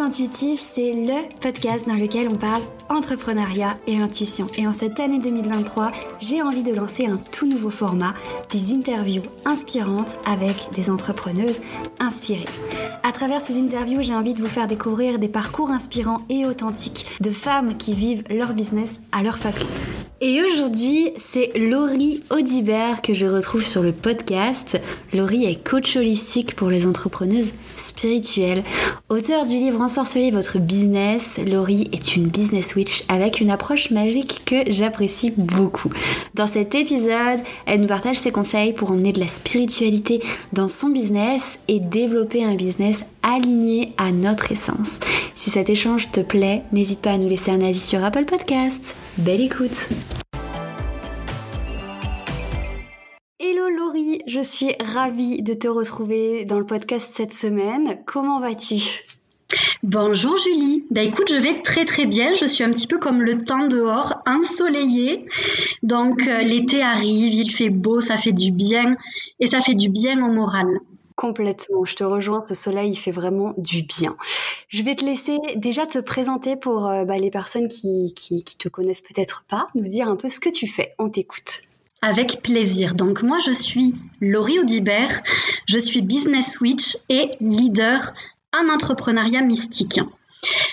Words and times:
Intuitif, 0.00 0.58
c'est 0.58 0.92
le 0.92 1.28
podcast 1.40 1.86
dans 1.86 1.94
lequel 1.94 2.28
on 2.28 2.34
parle 2.34 2.62
entrepreneuriat 2.88 3.76
et 3.86 3.98
intuition. 3.98 4.46
Et 4.56 4.66
en 4.66 4.72
cette 4.72 4.98
année 4.98 5.18
2023, 5.18 5.92
j'ai 6.20 6.40
envie 6.40 6.62
de 6.62 6.74
lancer 6.74 7.06
un 7.06 7.18
tout 7.18 7.46
nouveau 7.46 7.68
format, 7.68 8.14
des 8.50 8.72
interviews 8.72 9.22
inspirantes 9.44 10.16
avec 10.24 10.54
des 10.74 10.88
entrepreneuses 10.88 11.60
inspirées. 12.00 12.46
À 13.02 13.12
travers 13.12 13.42
ces 13.42 13.58
interviews, 13.58 14.02
j'ai 14.02 14.14
envie 14.14 14.34
de 14.34 14.40
vous 14.40 14.48
faire 14.48 14.66
découvrir 14.66 15.18
des 15.18 15.28
parcours 15.28 15.70
inspirants 15.70 16.22
et 16.30 16.46
authentiques 16.46 17.06
de 17.20 17.30
femmes 17.30 17.76
qui 17.76 17.94
vivent 17.94 18.24
leur 18.30 18.54
business 18.54 18.98
à 19.12 19.22
leur 19.22 19.38
façon. 19.38 19.66
Et 20.20 20.40
aujourd'hui, 20.42 21.10
c'est 21.18 21.50
Laurie 21.56 22.22
Audibert 22.30 23.02
que 23.02 23.12
je 23.12 23.26
retrouve 23.26 23.64
sur 23.64 23.82
le 23.82 23.92
podcast. 23.92 24.80
Laurie 25.12 25.46
est 25.46 25.68
coach 25.68 25.96
holistique 25.96 26.56
pour 26.56 26.70
les 26.70 26.86
entrepreneuses 26.86 27.52
spirituelles. 27.76 28.64
Auteur 29.08 29.46
du 29.46 29.54
livre 29.54 29.80
Ensorceler 29.80 30.30
votre 30.30 30.58
business, 30.58 31.38
Laurie 31.46 31.88
est 31.92 32.16
une 32.16 32.26
business 32.26 32.74
witch 32.74 33.04
avec 33.08 33.40
une 33.40 33.50
approche 33.50 33.90
magique 33.90 34.42
que 34.44 34.70
j'apprécie 34.70 35.32
beaucoup. 35.36 35.90
Dans 36.34 36.46
cet 36.46 36.74
épisode, 36.74 37.40
elle 37.66 37.80
nous 37.80 37.86
partage 37.86 38.18
ses 38.18 38.32
conseils 38.32 38.72
pour 38.72 38.90
emmener 38.90 39.12
de 39.12 39.20
la 39.20 39.28
spiritualité 39.28 40.22
dans 40.52 40.68
son 40.68 40.88
business 40.88 41.58
et 41.68 41.80
développer 41.80 42.44
un 42.44 42.54
business 42.54 43.04
aligné 43.22 43.92
à 43.98 44.10
notre 44.10 44.52
essence. 44.52 45.00
Si 45.34 45.50
cet 45.50 45.68
échange 45.68 46.10
te 46.10 46.20
plaît, 46.20 46.62
n'hésite 46.72 47.00
pas 47.00 47.12
à 47.12 47.18
nous 47.18 47.28
laisser 47.28 47.50
un 47.50 47.60
avis 47.60 47.78
sur 47.78 48.02
Apple 48.04 48.24
Podcast. 48.24 48.94
Belle 49.18 49.40
écoute 49.40 49.88
Je 54.26 54.40
suis 54.40 54.72
ravie 54.80 55.42
de 55.42 55.52
te 55.52 55.66
retrouver 55.66 56.44
dans 56.44 56.60
le 56.60 56.66
podcast 56.66 57.12
cette 57.12 57.32
semaine. 57.32 57.98
Comment 58.06 58.38
vas-tu? 58.38 58.76
Bonjour 59.82 60.36
Julie. 60.36 60.84
Bah 60.90 61.02
écoute, 61.02 61.28
je 61.28 61.36
vais 61.36 61.60
très 61.60 61.84
très 61.84 62.06
bien. 62.06 62.32
Je 62.34 62.46
suis 62.46 62.62
un 62.62 62.70
petit 62.70 62.86
peu 62.86 62.98
comme 62.98 63.20
le 63.20 63.44
temps 63.44 63.66
dehors, 63.66 64.22
ensoleillé. 64.26 65.26
Donc 65.82 66.28
euh, 66.28 66.38
l'été 66.42 66.82
arrive, 66.82 67.34
il 67.34 67.50
fait 67.50 67.68
beau, 67.68 68.00
ça 68.00 68.16
fait 68.16 68.32
du 68.32 68.52
bien 68.52 68.96
et 69.40 69.48
ça 69.48 69.60
fait 69.60 69.74
du 69.74 69.88
bien 69.88 70.24
au 70.24 70.30
moral. 70.30 70.68
Complètement, 71.16 71.84
je 71.84 71.96
te 71.96 72.04
rejoins, 72.04 72.40
ce 72.40 72.54
soleil 72.54 72.90
il 72.90 72.96
fait 72.96 73.10
vraiment 73.10 73.54
du 73.58 73.82
bien. 73.82 74.16
Je 74.68 74.82
vais 74.84 74.94
te 74.94 75.04
laisser 75.04 75.38
déjà 75.56 75.84
te 75.84 75.98
présenter 75.98 76.54
pour 76.54 76.86
euh, 76.86 77.04
bah, 77.04 77.18
les 77.18 77.30
personnes 77.30 77.66
qui, 77.66 78.14
qui, 78.14 78.44
qui 78.44 78.56
te 78.56 78.68
connaissent 78.68 79.02
peut-être 79.02 79.44
pas, 79.48 79.66
nous 79.74 79.88
dire 79.88 80.08
un 80.08 80.16
peu 80.16 80.28
ce 80.28 80.38
que 80.38 80.48
tu 80.48 80.68
fais. 80.68 80.94
On 81.00 81.10
t'écoute. 81.10 81.62
Avec 82.02 82.42
plaisir. 82.42 82.94
Donc 82.94 83.22
moi 83.22 83.38
je 83.38 83.52
suis 83.52 83.94
Laurie 84.20 84.58
Audibert, 84.58 85.22
je 85.68 85.78
suis 85.78 86.02
business 86.02 86.60
witch 86.60 86.98
et 87.08 87.30
leader 87.40 88.12
en 88.52 88.68
entrepreneuriat 88.68 89.42
mystique. 89.42 90.00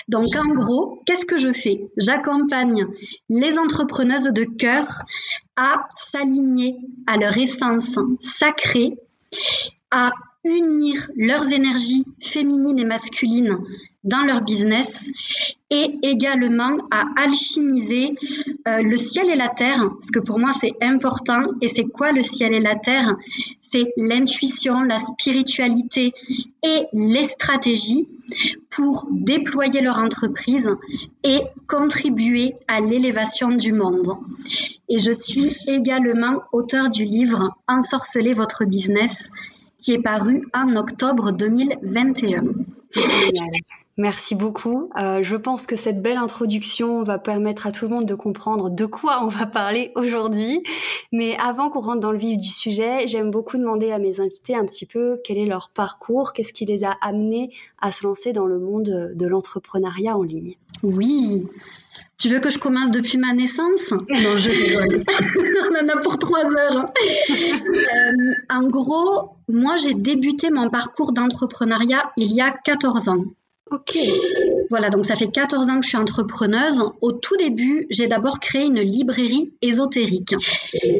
Donc 0.08 0.34
en 0.34 0.48
gros, 0.48 1.02
qu'est-ce 1.06 1.24
que 1.24 1.38
je 1.38 1.52
fais? 1.52 1.88
J'accompagne 1.96 2.86
les 3.28 3.58
entrepreneuses 3.58 4.32
de 4.32 4.44
cœur 4.44 5.02
à 5.56 5.88
s'aligner 5.94 6.76
à 7.06 7.16
leur 7.16 7.36
essence 7.38 7.98
sacrée, 8.18 8.96
à 9.92 10.10
unir 10.44 11.10
leurs 11.16 11.52
énergies 11.52 12.04
féminines 12.20 12.78
et 12.78 12.84
masculines 12.84 13.58
dans 14.04 14.24
leur 14.24 14.40
business 14.42 15.10
et 15.68 15.98
également 16.02 16.78
à 16.90 17.04
alchimiser 17.16 18.14
euh, 18.66 18.80
le 18.80 18.96
ciel 18.96 19.28
et 19.28 19.36
la 19.36 19.48
terre, 19.48 19.90
parce 19.90 20.10
que 20.10 20.18
pour 20.18 20.38
moi 20.38 20.52
c'est 20.52 20.74
important. 20.80 21.42
Et 21.60 21.68
c'est 21.68 21.84
quoi 21.84 22.12
le 22.12 22.22
ciel 22.22 22.54
et 22.54 22.60
la 22.60 22.74
terre? 22.74 23.16
C'est 23.60 23.92
l'intuition, 23.96 24.82
la 24.82 24.98
spiritualité 24.98 26.14
et 26.62 26.82
les 26.92 27.24
stratégies 27.24 28.08
pour 28.70 29.06
déployer 29.10 29.80
leur 29.80 29.98
entreprise 29.98 30.74
et 31.22 31.40
contribuer 31.68 32.54
à 32.68 32.80
l'élévation 32.80 33.50
du 33.50 33.72
monde. 33.72 34.16
Et 34.88 34.98
je 34.98 35.12
suis 35.12 35.48
également 35.68 36.42
auteur 36.52 36.88
du 36.88 37.04
livre 37.04 37.56
Ensorceler 37.68 38.32
votre 38.32 38.64
business 38.64 39.30
qui 39.80 39.92
est 39.92 40.02
paru 40.02 40.42
en 40.54 40.76
octobre 40.76 41.32
2021. 41.32 42.44
Merci 43.96 44.34
beaucoup. 44.34 44.90
Euh, 44.98 45.22
je 45.22 45.36
pense 45.36 45.66
que 45.66 45.76
cette 45.76 46.00
belle 46.00 46.16
introduction 46.16 47.02
va 47.02 47.18
permettre 47.18 47.66
à 47.66 47.72
tout 47.72 47.84
le 47.86 47.94
monde 47.94 48.06
de 48.06 48.14
comprendre 48.14 48.70
de 48.70 48.86
quoi 48.86 49.20
on 49.22 49.28
va 49.28 49.44
parler 49.44 49.92
aujourd'hui. 49.94 50.62
Mais 51.12 51.36
avant 51.36 51.68
qu'on 51.68 51.80
rentre 51.80 52.00
dans 52.00 52.12
le 52.12 52.18
vif 52.18 52.38
du 52.38 52.48
sujet, 52.48 53.06
j'aime 53.08 53.30
beaucoup 53.30 53.58
demander 53.58 53.92
à 53.92 53.98
mes 53.98 54.20
invités 54.20 54.54
un 54.54 54.64
petit 54.64 54.86
peu 54.86 55.20
quel 55.22 55.36
est 55.36 55.44
leur 55.44 55.68
parcours, 55.68 56.32
qu'est-ce 56.32 56.54
qui 56.54 56.64
les 56.64 56.82
a 56.82 56.92
amenés 57.02 57.50
à 57.82 57.92
se 57.92 58.06
lancer 58.06 58.32
dans 58.32 58.46
le 58.46 58.58
monde 58.58 59.12
de 59.14 59.26
l'entrepreneuriat 59.26 60.16
en 60.16 60.22
ligne. 60.22 60.54
Oui. 60.82 61.46
Tu 62.20 62.28
veux 62.28 62.38
que 62.38 62.50
je 62.50 62.58
commence 62.58 62.90
depuis 62.90 63.16
ma 63.16 63.32
naissance? 63.32 63.92
Non, 63.92 64.36
je 64.36 64.50
rigole. 64.50 65.02
On 65.70 65.84
en 65.84 65.88
a 65.88 66.00
pour 66.02 66.18
trois 66.18 66.54
heures. 66.54 66.84
Euh, 67.30 68.32
en 68.50 68.64
gros, 68.64 69.30
moi, 69.48 69.76
j'ai 69.76 69.94
débuté 69.94 70.50
mon 70.50 70.68
parcours 70.68 71.12
d'entrepreneuriat 71.12 72.12
il 72.18 72.30
y 72.34 72.42
a 72.42 72.50
14 72.50 73.08
ans. 73.08 73.24
Ok. 73.70 73.96
Voilà, 74.68 74.90
donc 74.90 75.06
ça 75.06 75.16
fait 75.16 75.28
14 75.28 75.70
ans 75.70 75.76
que 75.80 75.84
je 75.84 75.88
suis 75.88 75.96
entrepreneuse. 75.96 76.84
Au 77.00 77.12
tout 77.12 77.36
début, 77.38 77.86
j'ai 77.88 78.06
d'abord 78.06 78.38
créé 78.38 78.64
une 78.64 78.80
librairie 78.80 79.54
ésotérique. 79.62 80.34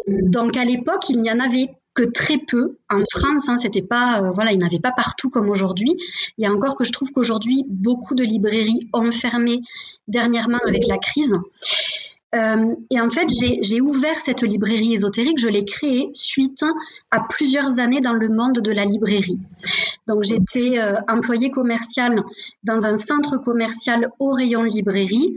Donc 0.09 0.57
à 0.57 0.65
l'époque, 0.65 1.11
il 1.11 1.21
n'y 1.21 1.31
en 1.31 1.41
avait 1.41 1.69
que 2.01 2.11
très 2.11 2.39
peu 2.39 2.79
en 2.89 3.03
France. 3.13 3.49
Hein, 3.49 3.59
c'était 3.59 3.83
pas, 3.83 4.23
euh, 4.23 4.31
voilà, 4.31 4.53
il 4.53 4.59
n'y 4.59 4.65
en 4.65 4.67
avait 4.67 4.81
pas 4.81 4.93
partout 4.93 5.29
comme 5.29 5.51
aujourd'hui. 5.51 5.97
Il 6.39 6.45
y 6.45 6.47
a 6.47 6.53
encore 6.53 6.75
que 6.75 6.85
je 6.85 6.93
trouve 6.93 7.11
qu'aujourd'hui, 7.11 7.65
beaucoup 7.69 8.15
de 8.15 8.23
librairies 8.23 8.89
ont 8.93 9.13
fermé 9.13 9.61
dernièrement 10.09 10.61
avec 10.67 10.87
la 10.89 10.99
crise. 10.99 11.37
Euh, 12.35 12.75
et 12.91 13.01
en 13.01 13.11
fait, 13.11 13.27
j'ai 13.29 13.81
ouvert 13.81 14.17
cette 14.17 14.43
librairie 14.43 14.93
ésotérique, 14.93 15.39
je 15.41 15.49
l'ai 15.49 15.65
créée 15.65 16.11
suite 16.13 16.65
à 17.11 17.21
plusieurs 17.21 17.81
années 17.81 18.01
dans 18.01 18.13
le 18.13 18.29
monde 18.29 18.61
de 18.61 18.73
la 18.73 18.85
librairie. 18.85 19.39
Donc 20.07 20.23
j'étais 20.23 20.79
euh, 20.79 20.95
employée 21.09 21.51
commerciale 21.51 22.23
dans 22.63 22.87
un 22.87 22.97
centre 22.97 23.39
commercial 23.39 24.11
au 24.21 24.31
rayon 24.31 24.63
librairie. 24.63 25.35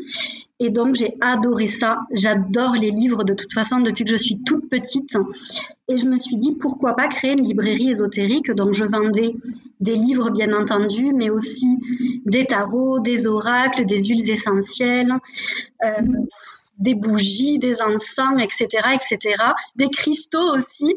Et 0.59 0.70
donc 0.70 0.96
j'ai 0.96 1.16
adoré 1.20 1.68
ça. 1.68 1.98
J'adore 2.12 2.76
les 2.76 2.92
livres 2.92 3.24
de 3.24 3.34
toute 3.34 3.52
façon 3.54 3.80
depuis 3.80 4.06
que 4.06 4.12
je 4.12 4.16
suis 4.16 4.44
toute 4.44 4.70
petite. 4.70 5.18
Et 5.90 5.98
je 5.98 6.06
me 6.06 6.16
suis 6.16 6.38
dit 6.38 6.56
pourquoi 6.60 6.96
pas 6.96 7.08
créer 7.08 7.34
une 7.34 7.44
librairie 7.44 7.90
ésotérique? 7.90 8.52
Donc 8.52 8.74
je 8.74 8.86
vendais 8.86 9.36
des 9.81 9.96
livres 9.96 10.30
bien 10.30 10.54
entendu, 10.54 11.12
mais 11.14 11.30
aussi 11.30 11.80
des 12.25 12.46
tarots, 12.46 13.00
des 13.00 13.28
oracles, 13.28 13.86
des 13.86 14.04
huiles 14.06 14.30
essentielles. 14.30 15.12
Euh, 15.84 16.02
des 16.78 16.96
bougies, 16.96 17.60
des 17.60 17.82
encens, 17.82 18.42
etc., 18.42 18.68
etc. 18.94 19.44
Des 19.76 19.90
cristaux 19.90 20.56
aussi. 20.56 20.96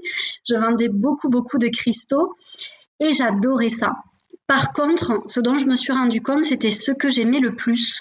Je 0.49 0.57
vendais 0.57 0.89
beaucoup, 0.89 1.29
beaucoup 1.29 1.59
de 1.59 1.69
cristaux 1.69 2.35
et 3.01 3.13
j'adorais 3.13 3.71
ça. 3.71 3.95
Par 4.47 4.73
contre, 4.73 5.23
ce 5.27 5.41
dont 5.41 5.55
je 5.55 5.67
me 5.67 5.75
suis 5.75 5.93
rendu 5.93 6.23
compte, 6.23 6.45
c'était 6.45 6.71
ce 6.71 6.93
que 6.93 7.11
j'aimais 7.11 7.41
le 7.41 7.57
plus. 7.57 8.01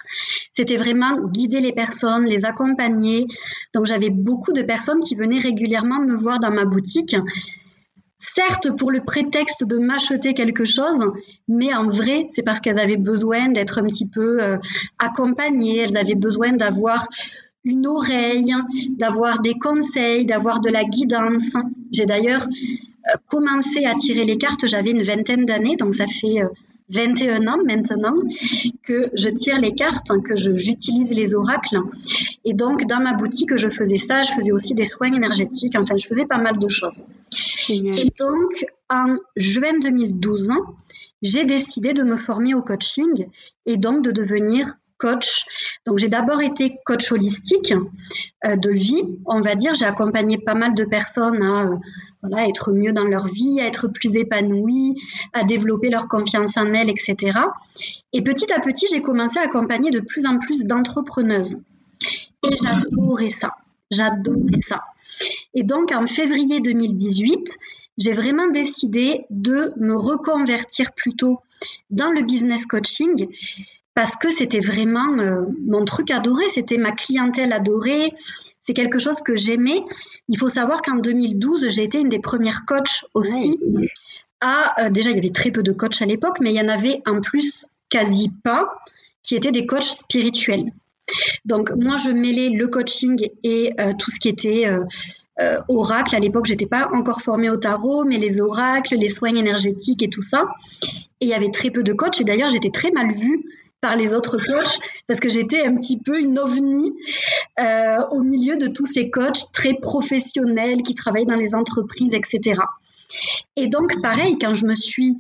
C'était 0.52 0.76
vraiment 0.76 1.20
guider 1.30 1.60
les 1.60 1.74
personnes, 1.74 2.26
les 2.26 2.46
accompagner. 2.46 3.26
Donc 3.74 3.88
j'avais 3.88 4.12
beaucoup 4.12 4.54
de 4.54 4.62
personnes 4.62 5.00
qui 5.00 5.16
venaient 5.16 5.40
régulièrement 5.40 6.00
me 6.00 6.16
voir 6.16 6.40
dans 6.40 6.52
ma 6.52 6.66
boutique. 6.66 7.16
Certes, 8.18 8.70
pour 8.78 8.92
le 8.92 9.04
prétexte 9.04 9.66
de 9.66 9.78
m'acheter 9.78 10.34
quelque 10.34 10.66
chose, 10.66 11.04
mais 11.48 11.74
en 11.74 11.88
vrai, 11.88 12.28
c'est 12.30 12.44
parce 12.44 12.60
qu'elles 12.60 12.80
avaient 12.80 12.96
besoin 12.96 13.50
d'être 13.50 13.80
un 13.80 13.86
petit 13.86 14.08
peu 14.10 14.42
euh, 14.42 14.58
accompagnées, 15.00 15.80
elles 15.80 15.98
avaient 15.98 16.16
besoin 16.16 16.54
d'avoir 16.54 17.08
une 17.66 17.88
oreille, 17.88 18.54
d'avoir 18.90 19.42
des 19.42 19.56
conseils, 19.56 20.26
d'avoir 20.26 20.62
de 20.62 20.70
la 20.70 20.84
guidance. 20.84 21.56
J'ai 21.92 22.06
d'ailleurs 22.06 22.48
euh, 22.48 23.18
commencé 23.28 23.86
à 23.86 23.96
tirer 23.96 24.24
les 24.24 24.38
cartes, 24.38 24.68
j'avais 24.68 24.92
une 24.92 25.04
vingtaine 25.04 25.46
d'années, 25.46 25.76
donc 25.76 25.96
ça 25.96 26.06
fait 26.08 26.42
21 26.90 27.42
euh, 27.42 27.52
ans 27.52 27.64
maintenant 27.66 28.14
que 28.84 29.10
je 29.14 29.30
tire 29.30 29.60
les 29.60 29.74
cartes, 29.74 30.12
que 30.24 30.36
j'utilise 30.36 31.12
les 31.12 31.34
oracles. 31.34 31.80
Et 32.44 32.54
donc, 32.54 32.86
dans 32.86 33.00
ma 33.00 33.14
boutique, 33.14 33.56
je 33.56 33.70
faisais 33.70 33.98
ça. 33.98 34.22
Je 34.22 34.32
faisais 34.34 34.52
aussi 34.52 34.76
des 34.76 34.86
soins 34.86 35.10
énergétiques. 35.12 35.76
Enfin, 35.76 35.98
je 35.98 36.08
faisais 36.08 36.26
pas 36.26 36.38
mal 36.38 36.60
de 36.60 36.70
choses. 36.70 37.06
Et 37.70 38.12
donc, 38.20 38.66
en 38.90 39.16
juin 39.36 39.80
2012, 39.82 40.52
j'ai 41.22 41.46
décidé 41.46 41.94
de 41.94 42.04
me 42.04 42.18
former 42.18 42.54
au 42.54 42.62
coaching 42.62 43.28
et 43.66 43.78
donc 43.78 44.04
de 44.04 44.12
devenir 44.12 44.76
coach. 45.06 45.46
Donc 45.86 46.00
j'ai 46.00 46.08
d'abord 46.08 46.42
été 46.42 46.78
coach 46.84 47.12
holistique 47.12 47.74
euh, 48.46 48.56
de 48.56 48.72
vie, 48.72 49.04
on 49.26 49.42
va 49.42 49.56
dire. 49.56 49.76
J'ai 49.76 49.86
accompagné 49.86 50.38
pas 50.38 50.56
mal 50.56 50.74
de 50.74 50.84
personnes 50.84 51.44
à 51.44 51.70
euh, 51.70 52.38
être 52.48 52.72
mieux 52.72 52.92
dans 52.92 53.06
leur 53.06 53.28
vie, 53.28 53.62
à 53.62 53.68
être 53.68 53.88
plus 53.88 54.18
épanouies, 54.18 54.96
à 55.34 55.44
développer 55.44 55.90
leur 55.90 56.08
confiance 56.08 56.58
en 56.58 56.74
elles, 56.74 56.90
etc. 56.90 57.40
Et 58.14 58.24
petit 58.24 58.52
à 58.52 58.60
petit, 58.60 58.88
j'ai 58.90 59.02
commencé 59.02 59.38
à 59.38 59.44
accompagner 59.44 59.92
de 59.92 60.00
plus 60.00 60.26
en 60.26 60.40
plus 60.40 60.66
d'entrepreneuses. 60.66 61.58
Et 62.44 62.56
j'adorais 62.62 63.30
ça. 63.30 63.54
J'adorais 63.92 64.62
ça. 64.62 64.84
Et 65.54 65.64
donc 65.64 65.92
en 65.92 66.08
février 66.08 66.60
2018, 66.62 67.58
j'ai 67.98 68.12
vraiment 68.12 68.50
décidé 68.50 69.26
de 69.30 69.72
me 69.78 69.96
reconvertir 69.96 70.94
plutôt 70.94 71.40
dans 71.90 72.12
le 72.12 72.24
business 72.24 72.66
coaching 72.66 73.28
parce 73.96 74.18
que 74.18 74.30
c'était 74.30 74.60
vraiment 74.60 75.18
euh, 75.18 75.46
mon 75.66 75.86
truc 75.86 76.12
adoré, 76.12 76.44
c'était 76.50 76.78
ma 76.78 76.92
clientèle 76.92 77.54
adorée, 77.54 78.14
c'est 78.60 78.74
quelque 78.74 79.00
chose 79.00 79.22
que 79.22 79.38
j'aimais. 79.38 79.82
Il 80.28 80.38
faut 80.38 80.50
savoir 80.50 80.82
qu'en 80.82 80.98
2012, 80.98 81.70
j'ai 81.70 81.84
été 81.84 82.00
une 82.00 82.10
des 82.10 82.20
premières 82.20 82.66
coachs 82.66 83.06
aussi. 83.14 83.58
À, 84.42 84.84
euh, 84.84 84.90
déjà, 84.90 85.12
il 85.12 85.16
y 85.16 85.20
avait 85.20 85.30
très 85.30 85.50
peu 85.50 85.64
de 85.64 85.72
coachs 85.72 86.02
à 86.02 86.06
l'époque, 86.06 86.40
mais 86.42 86.52
il 86.52 86.58
y 86.58 86.62
en 86.62 86.68
avait 86.68 87.02
en 87.06 87.22
plus 87.22 87.68
quasi 87.90 88.30
pas 88.44 88.70
qui 89.24 89.34
étaient 89.34 89.54
des 89.54 89.66
coachs 89.66 89.84
spirituels. 89.84 90.74
Donc 91.46 91.72
moi, 91.72 91.96
je 91.96 92.10
mêlais 92.10 92.50
le 92.50 92.68
coaching 92.68 93.30
et 93.44 93.72
euh, 93.80 93.94
tout 93.98 94.12
ce 94.12 94.20
qui 94.20 94.28
était 94.28 94.68
oracle. 95.70 96.16
À 96.16 96.20
l'époque, 96.20 96.48
j'étais 96.48 96.66
pas 96.66 96.90
encore 96.94 97.22
formée 97.22 97.50
au 97.50 97.58
tarot, 97.58 98.04
mais 98.04 98.18
les 98.18 98.42
oracles, 98.42 98.96
les 98.96 99.10
soins 99.10 99.36
énergétiques 99.36 100.04
et 100.04 100.10
tout 100.10 100.22
ça. 100.22 100.48
Et 101.22 101.26
il 101.26 101.30
y 101.30 101.34
avait 101.34 101.52
très 101.52 101.70
peu 101.70 101.82
de 101.82 101.94
coachs. 101.94 102.20
Et 102.20 102.26
d'ailleurs, 102.26 102.50
j'étais 102.50 102.72
très 102.72 102.92
mal 102.92 103.14
vue 103.14 103.46
par 103.82 103.96
les 103.96 104.16
autres 104.16 104.38
coachs 104.38 104.80
parce 105.08 105.20
que 105.20 105.30
j'étais 105.30 105.64
un 105.66 105.76
petit 105.76 106.00
peu 106.00 106.20
une 106.20 106.40
ovni 106.40 106.92
euh, 107.60 108.00
au 108.12 108.22
milieu 108.22 108.58
de 108.58 108.68
tous 108.68 108.86
ces 108.86 109.10
coachs 109.10 109.52
très 109.54 109.76
professionnels 109.76 110.82
qui 110.82 110.96
travaillent 110.96 111.26
dans 111.26 111.36
les 111.36 111.56
entreprises, 111.56 112.16
etc. 112.16 112.62
Et 113.56 113.68
donc, 113.68 114.02
pareil, 114.02 114.38
quand 114.40 114.54
je 114.54 114.66
me 114.66 114.74
suis 114.74 115.18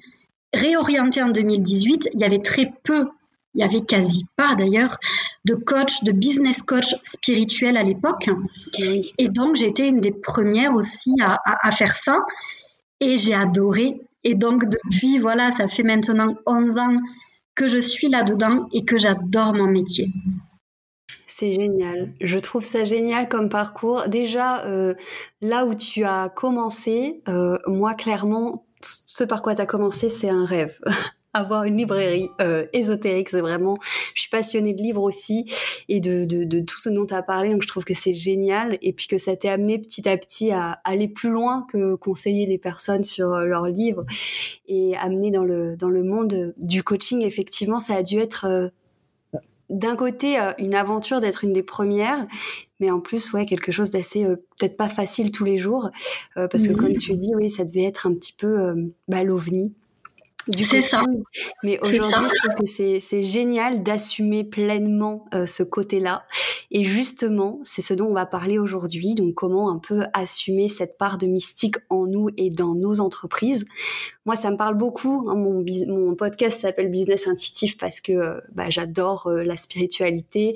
réorientée 0.53 1.21
en 1.21 1.29
2018, 1.29 2.09
il 2.13 2.19
y 2.19 2.23
avait 2.23 2.39
très 2.39 2.73
peu, 2.83 3.05
il 3.53 3.61
y 3.61 3.63
avait 3.63 3.81
quasi 3.81 4.25
pas 4.35 4.55
d'ailleurs, 4.55 4.97
de 5.45 5.53
coach, 5.53 6.03
de 6.03 6.11
business 6.11 6.61
coach 6.61 6.95
spirituel 7.03 7.77
à 7.77 7.83
l'époque. 7.83 8.29
Et 8.79 9.29
donc, 9.29 9.55
j'étais 9.55 9.87
une 9.87 10.01
des 10.01 10.11
premières 10.11 10.75
aussi 10.75 11.13
à, 11.21 11.39
à 11.45 11.71
faire 11.71 11.95
ça. 11.95 12.25
Et 12.99 13.15
j'ai 13.15 13.33
adoré. 13.33 14.01
Et 14.23 14.33
donc, 14.33 14.63
depuis, 14.65 15.19
voilà, 15.19 15.51
ça 15.51 15.67
fait 15.67 15.83
maintenant 15.83 16.35
11 16.47 16.77
ans 16.79 16.97
que 17.55 17.67
je 17.67 17.77
suis 17.77 18.09
là-dedans 18.09 18.67
et 18.73 18.85
que 18.85 18.97
j'adore 18.97 19.53
mon 19.53 19.67
métier. 19.67 20.11
C'est 21.27 21.51
génial. 21.51 22.13
Je 22.21 22.39
trouve 22.39 22.63
ça 22.63 22.85
génial 22.85 23.27
comme 23.27 23.49
parcours. 23.49 24.03
Déjà, 24.07 24.65
euh, 24.65 24.93
là 25.41 25.65
où 25.65 25.75
tu 25.75 26.05
as 26.05 26.29
commencé, 26.29 27.21
euh, 27.27 27.57
moi, 27.67 27.93
clairement, 27.93 28.65
ce 28.81 29.23
par 29.25 29.41
quoi 29.41 29.55
tu 29.55 29.61
as 29.61 29.65
commencé, 29.65 30.09
c'est 30.09 30.29
un 30.29 30.45
rêve. 30.45 30.79
avoir 31.35 31.65
une 31.65 31.77
librairie 31.77 32.29
euh, 32.39 32.65
ésotérique, 32.71 33.29
c'est 33.29 33.41
vraiment. 33.41 33.77
Je 34.13 34.21
suis 34.21 34.29
passionnée 34.29 34.73
de 34.73 34.81
livres 34.81 35.03
aussi 35.03 35.45
et 35.89 35.99
de, 35.99 36.23
de, 36.23 36.45
de 36.45 36.59
tout 36.61 36.79
ce 36.79 36.87
dont 36.89 37.05
tu 37.05 37.13
as 37.13 37.21
parlé, 37.21 37.51
donc 37.51 37.61
je 37.61 37.67
trouve 37.67 37.83
que 37.83 37.93
c'est 37.93 38.13
génial 38.13 38.77
et 38.81 38.93
puis 38.93 39.07
que 39.07 39.17
ça 39.17 39.35
t'est 39.35 39.49
amené 39.49 39.77
petit 39.77 40.07
à 40.07 40.17
petit 40.17 40.51
à 40.51 40.79
aller 40.85 41.09
plus 41.09 41.29
loin 41.29 41.67
que 41.69 41.95
conseiller 41.95 42.45
les 42.45 42.57
personnes 42.57 43.03
sur 43.03 43.33
euh, 43.33 43.45
leurs 43.45 43.67
livres 43.67 44.05
et 44.67 44.95
amener 44.95 45.29
dans 45.29 45.43
le 45.43 45.75
dans 45.75 45.89
le 45.89 46.03
monde 46.03 46.53
du 46.57 46.83
coaching. 46.83 47.21
Effectivement, 47.21 47.79
ça 47.79 47.95
a 47.95 48.03
dû 48.03 48.17
être 48.17 48.45
euh, 48.45 48.69
d'un 49.69 49.97
côté 49.97 50.37
une 50.57 50.73
aventure 50.73 51.19
d'être 51.19 51.43
une 51.43 51.51
des 51.51 51.63
premières, 51.63 52.25
mais 52.79 52.91
en 52.91 53.01
plus 53.01 53.33
ouais 53.33 53.45
quelque 53.45 53.73
chose 53.73 53.89
d'assez 53.89 54.23
peut-être 54.23 54.77
pas 54.77 54.87
facile 54.87 55.31
tous 55.31 55.43
les 55.43 55.57
jours 55.57 55.89
parce 56.35 56.67
que 56.67 56.73
comme 56.73 56.95
tu 56.95 57.13
dis 57.13 57.33
oui 57.35 57.49
ça 57.49 57.65
devait 57.65 57.85
être 57.85 58.05
un 58.05 58.13
petit 58.13 58.31
peu 58.31 58.75
bah, 59.07 59.23
l'ovni 59.23 59.73
c'est 60.63 60.81
ça. 60.81 61.01
Mais 61.63 61.79
aujourd'hui, 61.81 62.29
je 62.29 62.35
trouve 62.37 62.55
que 62.59 62.99
c'est 62.99 63.23
génial 63.23 63.83
d'assumer 63.83 64.43
pleinement 64.43 65.25
euh, 65.33 65.45
ce 65.45 65.63
côté-là. 65.63 66.25
Et 66.71 66.83
justement, 66.83 67.59
c'est 67.63 67.81
ce 67.81 67.93
dont 67.93 68.07
on 68.07 68.13
va 68.13 68.25
parler 68.25 68.59
aujourd'hui. 68.59 69.15
Donc, 69.15 69.33
comment 69.33 69.69
un 69.69 69.79
peu 69.79 70.03
assumer 70.13 70.69
cette 70.69 70.97
part 70.97 71.17
de 71.17 71.27
mystique 71.27 71.75
en 71.89 72.05
nous 72.05 72.29
et 72.37 72.49
dans 72.49 72.75
nos 72.75 72.99
entreprises. 72.99 73.65
Moi, 74.25 74.35
ça 74.35 74.51
me 74.51 74.57
parle 74.57 74.75
beaucoup. 74.75 75.27
Hein, 75.29 75.35
mon, 75.35 75.63
mon 75.87 76.15
podcast 76.15 76.61
s'appelle 76.61 76.89
Business 76.89 77.27
Intuitif 77.27 77.77
parce 77.77 78.01
que 78.01 78.11
euh, 78.11 78.41
bah, 78.53 78.69
j'adore 78.69 79.27
euh, 79.27 79.43
la 79.43 79.57
spiritualité. 79.57 80.55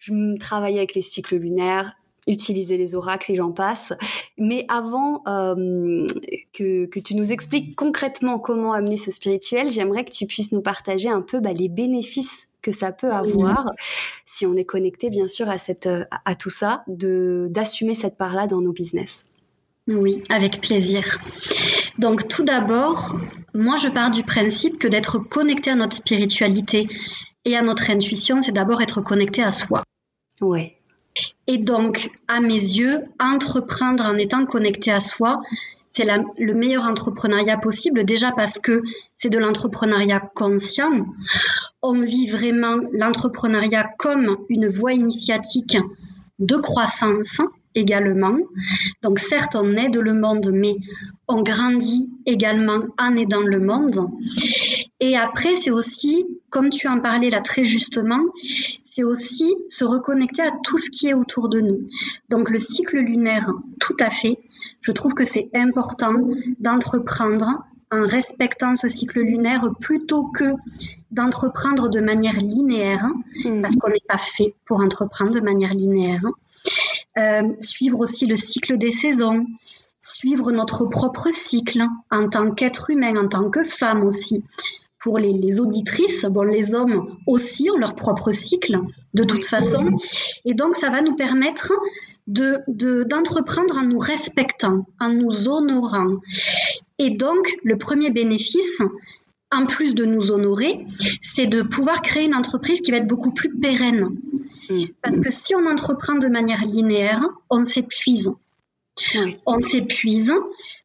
Je 0.00 0.38
travaille 0.38 0.78
avec 0.78 0.94
les 0.94 1.02
cycles 1.02 1.36
lunaires, 1.36 1.94
utiliser 2.26 2.76
les 2.76 2.94
oracles 2.94 3.32
et 3.32 3.36
j'en 3.36 3.52
passe. 3.52 3.92
Mais 4.38 4.64
avant 4.68 5.22
euh, 5.26 6.06
que, 6.52 6.86
que, 6.86 7.00
tu 7.00 7.14
nous 7.14 7.32
expliques 7.32 7.74
concrètement 7.74 8.38
comment 8.38 8.72
amener 8.72 8.96
ce 8.96 9.10
spirituel, 9.10 9.70
j'aimerais 9.70 10.04
que 10.04 10.12
tu 10.12 10.26
puisses 10.26 10.52
nous 10.52 10.62
partager 10.62 11.08
un 11.08 11.22
peu 11.22 11.40
bah, 11.40 11.52
les 11.52 11.68
bénéfices 11.68 12.48
que 12.62 12.70
ça 12.70 12.92
peut 12.92 13.10
avoir 13.10 13.66
si 14.24 14.46
on 14.46 14.54
est 14.54 14.64
connecté 14.64 15.10
bien 15.10 15.26
sûr 15.26 15.48
à 15.48 15.58
cette 15.58 15.88
à, 16.24 16.34
tout 16.36 16.50
ça, 16.50 16.84
d'assumer 16.86 17.96
cette 17.96 18.16
part-là 18.16 18.46
dans 18.46 18.60
nos 18.60 18.72
business. 18.72 19.26
Oui, 19.88 20.22
avec 20.28 20.60
plaisir. 20.60 21.18
Donc 21.98 22.28
tout 22.28 22.44
d'abord, 22.44 23.16
moi 23.52 23.76
je 23.76 23.88
pars 23.88 24.12
du 24.12 24.22
principe 24.22 24.78
que 24.78 24.86
d'être 24.86 25.18
connecté 25.18 25.70
à 25.70 25.74
notre 25.74 25.96
spiritualité 25.96 26.88
et 27.44 27.56
à 27.56 27.62
notre 27.62 27.90
intuition, 27.90 28.40
c'est 28.40 28.52
d'abord 28.52 28.80
être 28.80 29.00
connecté 29.00 29.42
à 29.42 29.50
soi. 29.50 29.82
Ouais. 30.40 30.76
Et 31.46 31.58
donc, 31.58 32.10
à 32.28 32.40
mes 32.40 32.54
yeux, 32.54 33.04
entreprendre 33.18 34.04
en 34.04 34.16
étant 34.16 34.46
connecté 34.46 34.92
à 34.92 35.00
soi, 35.00 35.40
c'est 35.88 36.06
le 36.38 36.54
meilleur 36.54 36.84
entrepreneuriat 36.84 37.58
possible, 37.58 38.04
déjà 38.04 38.32
parce 38.32 38.58
que 38.58 38.80
c'est 39.14 39.28
de 39.28 39.38
l'entrepreneuriat 39.38 40.20
conscient. 40.34 41.06
On 41.82 42.00
vit 42.00 42.28
vraiment 42.28 42.76
l'entrepreneuriat 42.92 43.90
comme 43.98 44.38
une 44.48 44.68
voie 44.68 44.94
initiatique 44.94 45.76
de 46.38 46.56
croissance 46.56 47.42
également. 47.74 48.36
Donc 49.02 49.18
certes, 49.18 49.54
on 49.54 49.76
aide 49.76 49.96
le 49.96 50.14
monde, 50.14 50.50
mais 50.52 50.76
on 51.28 51.42
grandit 51.42 52.10
également 52.24 52.80
en 52.98 53.16
aidant 53.16 53.42
le 53.42 53.60
monde. 53.60 54.08
Et 55.00 55.16
après, 55.16 55.56
c'est 55.56 55.70
aussi, 55.70 56.24
comme 56.48 56.70
tu 56.70 56.88
en 56.88 57.00
parlais 57.00 57.30
là 57.30 57.40
très 57.40 57.64
justement, 57.64 58.20
c'est 58.94 59.04
aussi 59.04 59.54
se 59.68 59.84
reconnecter 59.84 60.42
à 60.42 60.50
tout 60.62 60.76
ce 60.76 60.90
qui 60.90 61.08
est 61.08 61.14
autour 61.14 61.48
de 61.48 61.60
nous. 61.60 61.88
Donc 62.28 62.50
le 62.50 62.58
cycle 62.58 62.98
lunaire, 62.98 63.50
tout 63.80 63.96
à 63.98 64.10
fait. 64.10 64.38
Je 64.82 64.92
trouve 64.92 65.14
que 65.14 65.24
c'est 65.24 65.48
important 65.54 66.12
d'entreprendre 66.58 67.64
en 67.90 68.06
respectant 68.06 68.74
ce 68.74 68.88
cycle 68.88 69.20
lunaire 69.20 69.70
plutôt 69.80 70.24
que 70.24 70.52
d'entreprendre 71.10 71.88
de 71.88 72.00
manière 72.00 72.38
linéaire, 72.38 73.06
mmh. 73.44 73.62
parce 73.62 73.76
qu'on 73.76 73.88
n'est 73.88 74.06
pas 74.06 74.18
fait 74.18 74.54
pour 74.66 74.80
entreprendre 74.80 75.32
de 75.32 75.40
manière 75.40 75.72
linéaire. 75.72 76.24
Euh, 77.18 77.42
suivre 77.60 78.00
aussi 78.00 78.26
le 78.26 78.36
cycle 78.36 78.76
des 78.76 78.92
saisons, 78.92 79.46
suivre 80.00 80.52
notre 80.52 80.84
propre 80.84 81.28
cycle 81.30 81.82
en 82.10 82.28
tant 82.28 82.50
qu'être 82.50 82.90
humain, 82.90 83.16
en 83.16 83.28
tant 83.28 83.48
que 83.48 83.62
femme 83.64 84.04
aussi 84.04 84.44
pour 85.02 85.18
les, 85.18 85.60
auditrices, 85.60 86.24
bon, 86.24 86.42
les 86.42 86.74
hommes 86.74 87.16
aussi 87.26 87.68
ont 87.70 87.76
leur 87.76 87.96
propre 87.96 88.30
cycle 88.30 88.78
de 89.14 89.24
toute 89.24 89.44
façon. 89.44 89.98
Et 90.44 90.54
donc, 90.54 90.74
ça 90.76 90.90
va 90.90 91.02
nous 91.02 91.16
permettre 91.16 91.72
d'entreprendre 92.26 93.74
de, 93.74 93.80
en 93.80 93.82
nous 93.82 93.98
respectant, 93.98 94.86
en 95.00 95.10
nous 95.10 95.48
honorant. 95.48 96.20
Et 96.98 97.10
donc, 97.10 97.52
le 97.64 97.76
premier 97.76 98.10
bénéfice, 98.10 98.80
en 99.50 99.66
plus 99.66 99.94
de 99.94 100.04
nous 100.04 100.30
honorer, 100.30 100.86
c'est 101.20 101.48
de 101.48 101.62
pouvoir 101.62 102.00
créer 102.00 102.24
une 102.24 102.36
entreprise 102.36 102.80
qui 102.80 102.92
va 102.92 102.98
être 102.98 103.08
beaucoup 103.08 103.32
plus 103.32 103.58
pérenne. 103.58 104.16
Parce 105.02 105.18
que 105.18 105.30
si 105.30 105.54
on 105.56 105.66
entreprend 105.66 106.14
de 106.14 106.28
manière 106.28 106.64
linéaire, 106.64 107.22
on 107.50 107.64
s'épuise. 107.64 108.30
On 109.46 109.58
s'épuise 109.60 110.32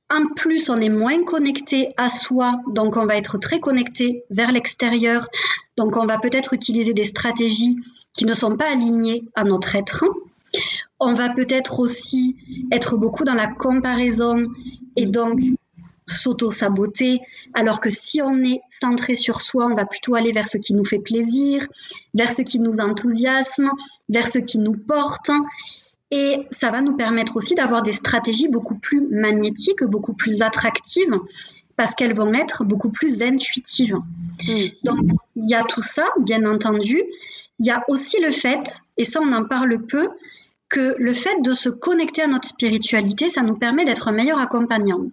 en 0.09 0.27
plus, 0.35 0.69
on 0.69 0.77
est 0.77 0.89
moins 0.89 1.23
connecté 1.23 1.93
à 1.97 2.07
soi, 2.07 2.61
donc 2.67 2.95
on 2.95 3.05
va 3.05 3.17
être 3.17 3.37
très 3.37 3.59
connecté 3.59 4.23
vers 4.29 4.51
l'extérieur. 4.51 5.27
Donc 5.75 5.97
on 5.97 6.05
va 6.05 6.17
peut-être 6.17 6.53
utiliser 6.53 6.93
des 6.93 7.03
stratégies 7.03 7.77
qui 8.13 8.25
ne 8.25 8.33
sont 8.33 8.55
pas 8.55 8.71
alignées 8.71 9.25
à 9.35 9.43
notre 9.43 9.75
être. 9.75 10.05
On 10.99 11.13
va 11.13 11.29
peut-être 11.29 11.79
aussi 11.81 12.37
être 12.71 12.97
beaucoup 12.97 13.25
dans 13.25 13.35
la 13.35 13.47
comparaison 13.47 14.45
et 14.95 15.05
donc 15.05 15.39
s'auto-saboter, 16.05 17.19
alors 17.53 17.81
que 17.81 17.89
si 17.89 18.21
on 18.21 18.41
est 18.43 18.61
centré 18.69 19.17
sur 19.17 19.41
soi, 19.41 19.65
on 19.65 19.75
va 19.75 19.85
plutôt 19.85 20.15
aller 20.15 20.31
vers 20.31 20.47
ce 20.47 20.57
qui 20.57 20.73
nous 20.73 20.85
fait 20.85 20.99
plaisir, 20.99 21.67
vers 22.13 22.31
ce 22.31 22.41
qui 22.43 22.59
nous 22.59 22.79
enthousiasme, 22.79 23.69
vers 24.07 24.27
ce 24.27 24.39
qui 24.39 24.57
nous 24.57 24.77
porte. 24.77 25.31
Et 26.11 26.47
ça 26.51 26.71
va 26.71 26.81
nous 26.81 26.95
permettre 26.95 27.35
aussi 27.35 27.53
d'avoir 27.55 27.83
des 27.83 27.91
stratégies 27.91 28.47
beaucoup 28.47 28.75
plus 28.75 29.01
magnétiques, 29.09 29.83
beaucoup 29.83 30.13
plus 30.13 30.41
attractives, 30.41 31.19
parce 31.75 31.93
qu'elles 31.93 32.13
vont 32.13 32.33
être 32.33 32.63
beaucoup 32.63 32.89
plus 32.89 33.21
intuitives. 33.21 33.97
Hmm. 34.47 34.67
Donc, 34.83 34.99
il 35.35 35.49
y 35.49 35.53
a 35.53 35.63
tout 35.63 35.81
ça, 35.81 36.05
bien 36.19 36.45
entendu. 36.45 37.03
Il 37.59 37.65
y 37.65 37.71
a 37.71 37.83
aussi 37.87 38.21
le 38.21 38.31
fait, 38.31 38.81
et 38.97 39.05
ça 39.05 39.19
on 39.21 39.31
en 39.33 39.43
parle 39.43 39.85
peu, 39.85 40.09
que 40.69 40.95
le 40.97 41.13
fait 41.13 41.41
de 41.41 41.53
se 41.53 41.69
connecter 41.69 42.21
à 42.21 42.27
notre 42.27 42.47
spiritualité, 42.47 43.29
ça 43.29 43.41
nous 43.41 43.55
permet 43.55 43.85
d'être 43.85 44.07
un 44.07 44.11
meilleur 44.11 44.39
accompagnant. 44.39 45.05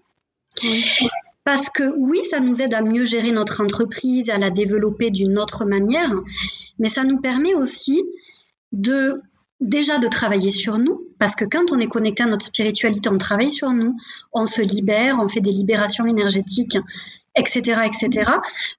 Parce 1.44 1.68
que 1.68 1.94
oui, 1.96 2.20
ça 2.28 2.40
nous 2.40 2.62
aide 2.62 2.74
à 2.74 2.80
mieux 2.80 3.04
gérer 3.04 3.30
notre 3.30 3.62
entreprise, 3.62 4.30
à 4.30 4.38
la 4.38 4.50
développer 4.50 5.10
d'une 5.10 5.38
autre 5.38 5.64
manière, 5.64 6.12
mais 6.78 6.88
ça 6.88 7.04
nous 7.04 7.20
permet 7.20 7.54
aussi 7.54 8.02
de 8.72 9.20
déjà 9.64 9.98
de 9.98 10.06
travailler 10.06 10.50
sur 10.50 10.78
nous, 10.78 11.08
parce 11.18 11.34
que 11.34 11.44
quand 11.44 11.72
on 11.72 11.80
est 11.80 11.88
connecté 11.88 12.22
à 12.22 12.26
notre 12.26 12.44
spiritualité, 12.44 13.08
on 13.08 13.18
travaille 13.18 13.50
sur 13.50 13.70
nous, 13.70 13.96
on 14.32 14.46
se 14.46 14.62
libère, 14.62 15.18
on 15.20 15.28
fait 15.28 15.40
des 15.40 15.50
libérations 15.50 16.06
énergétiques, 16.06 16.78
etc., 17.34 17.80
etc. 17.86 18.30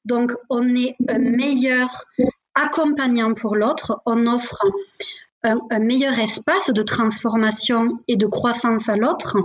Donc, 0.05 0.31
on 0.49 0.73
est 0.75 0.95
un 1.09 1.19
meilleur 1.19 2.05
accompagnant 2.53 3.33
pour 3.33 3.55
l'autre, 3.55 4.01
on 4.05 4.27
offre 4.27 4.59
un, 5.43 5.79
meilleur 5.79 6.17
espace 6.19 6.71
de 6.71 6.81
transformation 6.81 7.99
et 8.07 8.15
de 8.15 8.25
croissance 8.25 8.89
à 8.89 8.95
l'autre. 8.95 9.37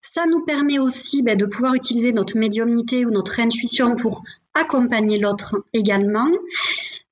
Ça 0.00 0.26
nous 0.26 0.44
permet 0.44 0.78
aussi 0.78 1.22
ben, 1.22 1.36
de 1.36 1.46
pouvoir 1.46 1.74
utiliser 1.74 2.12
notre 2.12 2.38
médiumnité 2.38 3.04
ou 3.04 3.10
notre 3.10 3.40
intuition 3.40 3.96
pour 3.96 4.22
accompagner 4.54 5.18
l'autre 5.18 5.64
également. 5.72 6.28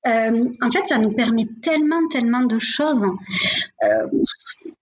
Euh, 0.05 0.49
en 0.61 0.69
fait, 0.69 0.85
ça 0.85 0.97
nous 0.97 1.11
permet 1.11 1.45
tellement, 1.61 2.07
tellement 2.09 2.43
de 2.43 2.59
choses. 2.59 3.05
Euh, 3.83 4.07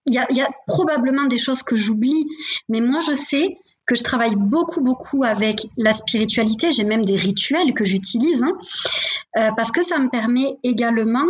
il 0.06 0.14
y, 0.14 0.18
a 0.18 0.48
probablement 0.66 1.24
des 1.24 1.38
choses 1.38 1.62
que 1.62 1.76
j'oublie, 1.76 2.26
mais 2.68 2.80
moi, 2.80 3.00
je 3.00 3.14
sais 3.14 3.56
que 3.86 3.94
je 3.94 4.02
travaille 4.02 4.34
beaucoup, 4.36 4.80
beaucoup 4.80 5.22
avec 5.24 5.66
la 5.76 5.92
spiritualité. 5.92 6.72
J'ai 6.72 6.84
même 6.84 7.04
des 7.04 7.16
rituels 7.16 7.72
que 7.72 7.84
j'utilise, 7.84 8.42
hein, 8.42 8.58
euh, 9.38 9.50
parce 9.56 9.70
que 9.70 9.82
ça 9.82 9.98
me 9.98 10.08
permet 10.08 10.58
également 10.64 11.26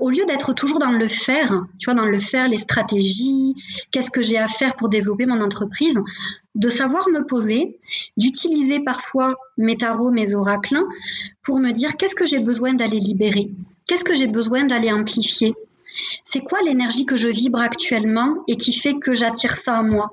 au 0.00 0.10
lieu 0.10 0.24
d'être 0.26 0.52
toujours 0.52 0.78
dans 0.78 0.92
le 0.92 1.08
faire, 1.08 1.64
tu 1.78 1.86
vois, 1.86 1.94
dans 1.94 2.08
le 2.08 2.18
faire, 2.18 2.48
les 2.48 2.58
stratégies, 2.58 3.54
qu'est-ce 3.90 4.10
que 4.10 4.22
j'ai 4.22 4.38
à 4.38 4.48
faire 4.48 4.76
pour 4.76 4.88
développer 4.88 5.26
mon 5.26 5.40
entreprise, 5.40 6.00
de 6.54 6.68
savoir 6.68 7.08
me 7.08 7.24
poser, 7.26 7.78
d'utiliser 8.16 8.80
parfois 8.80 9.34
mes 9.56 9.76
tarots, 9.76 10.10
mes 10.10 10.34
oracles, 10.34 10.80
pour 11.42 11.58
me 11.58 11.72
dire 11.72 11.96
qu'est-ce 11.96 12.14
que 12.14 12.26
j'ai 12.26 12.38
besoin 12.38 12.74
d'aller 12.74 12.98
libérer, 12.98 13.50
qu'est-ce 13.86 14.04
que 14.04 14.14
j'ai 14.14 14.28
besoin 14.28 14.64
d'aller 14.64 14.92
amplifier, 14.92 15.54
c'est 16.22 16.40
quoi 16.40 16.60
l'énergie 16.62 17.06
que 17.06 17.16
je 17.16 17.28
vibre 17.28 17.60
actuellement 17.60 18.44
et 18.46 18.56
qui 18.56 18.72
fait 18.72 18.94
que 18.94 19.14
j'attire 19.14 19.56
ça 19.56 19.78
à 19.78 19.82
moi? 19.82 20.10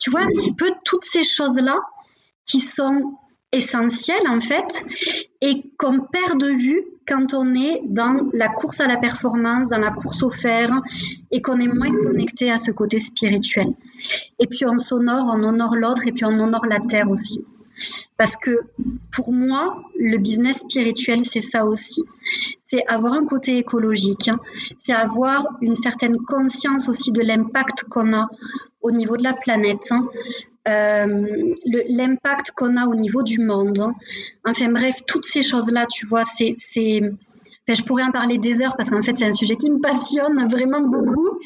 Tu 0.00 0.10
vois 0.10 0.22
un 0.22 0.28
petit 0.28 0.54
peu 0.54 0.72
toutes 0.84 1.04
ces 1.04 1.22
choses-là 1.22 1.76
qui 2.46 2.60
sont 2.60 3.14
essentielles 3.54 4.28
en 4.28 4.40
fait 4.40 4.84
et 5.40 5.62
qu'on 5.78 6.00
perd 6.00 6.40
de 6.40 6.48
vue 6.48 6.84
quand 7.06 7.34
on 7.34 7.54
est 7.54 7.82
dans 7.84 8.30
la 8.32 8.48
course 8.48 8.80
à 8.80 8.86
la 8.86 8.96
performance, 8.96 9.68
dans 9.68 9.78
la 9.78 9.90
course 9.90 10.22
au 10.22 10.30
fer, 10.30 10.70
et 11.30 11.42
qu'on 11.42 11.60
est 11.60 11.68
moins 11.68 11.90
connecté 11.90 12.50
à 12.50 12.58
ce 12.58 12.70
côté 12.70 12.98
spirituel. 12.98 13.68
Et 14.38 14.46
puis 14.46 14.64
on 14.64 14.78
s'honore, 14.78 15.26
on 15.34 15.42
honore 15.42 15.76
l'autre, 15.76 16.06
et 16.06 16.12
puis 16.12 16.24
on 16.24 16.38
honore 16.40 16.66
la 16.66 16.80
terre 16.80 17.10
aussi. 17.10 17.44
Parce 18.16 18.36
que 18.36 18.60
pour 19.12 19.32
moi, 19.32 19.82
le 19.98 20.16
business 20.18 20.60
spirituel, 20.60 21.24
c'est 21.24 21.40
ça 21.40 21.64
aussi. 21.64 22.04
C'est 22.60 22.86
avoir 22.86 23.14
un 23.14 23.26
côté 23.26 23.58
écologique, 23.58 24.28
hein. 24.28 24.38
c'est 24.78 24.92
avoir 24.92 25.46
une 25.60 25.74
certaine 25.74 26.16
conscience 26.16 26.88
aussi 26.88 27.10
de 27.12 27.22
l'impact 27.22 27.84
qu'on 27.84 28.12
a 28.14 28.28
au 28.80 28.92
niveau 28.92 29.16
de 29.16 29.24
la 29.24 29.34
planète, 29.34 29.88
hein. 29.90 30.08
L'impact 30.66 32.52
qu'on 32.52 32.76
a 32.76 32.86
au 32.86 32.94
niveau 32.94 33.22
du 33.22 33.40
monde. 33.40 33.78
Hein. 33.80 33.94
Enfin 34.44 34.70
bref, 34.70 34.96
toutes 35.06 35.24
ces 35.24 35.42
choses-là, 35.42 35.86
tu 35.86 36.06
vois, 36.06 36.24
c'est... 36.24 36.54
je 36.68 37.82
pourrais 37.82 38.04
en 38.04 38.12
parler 38.12 38.38
des 38.38 38.62
heures 38.62 38.76
parce 38.76 38.90
qu'en 38.90 39.02
fait, 39.02 39.16
c'est 39.16 39.26
un 39.26 39.32
sujet 39.32 39.56
qui 39.56 39.70
me 39.70 39.80
passionne 39.80 40.48
vraiment 40.48 40.80
beaucoup. 40.80 41.38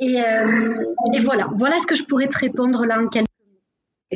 Et, 0.00 0.20
euh, 0.20 0.84
et, 1.12 1.18
voilà, 1.20 1.48
voilà 1.54 1.78
ce 1.78 1.86
que 1.86 1.94
je 1.94 2.04
pourrais 2.04 2.26
te 2.26 2.38
répondre 2.38 2.86
là 2.86 2.98
en 3.00 3.06
quelques 3.06 3.26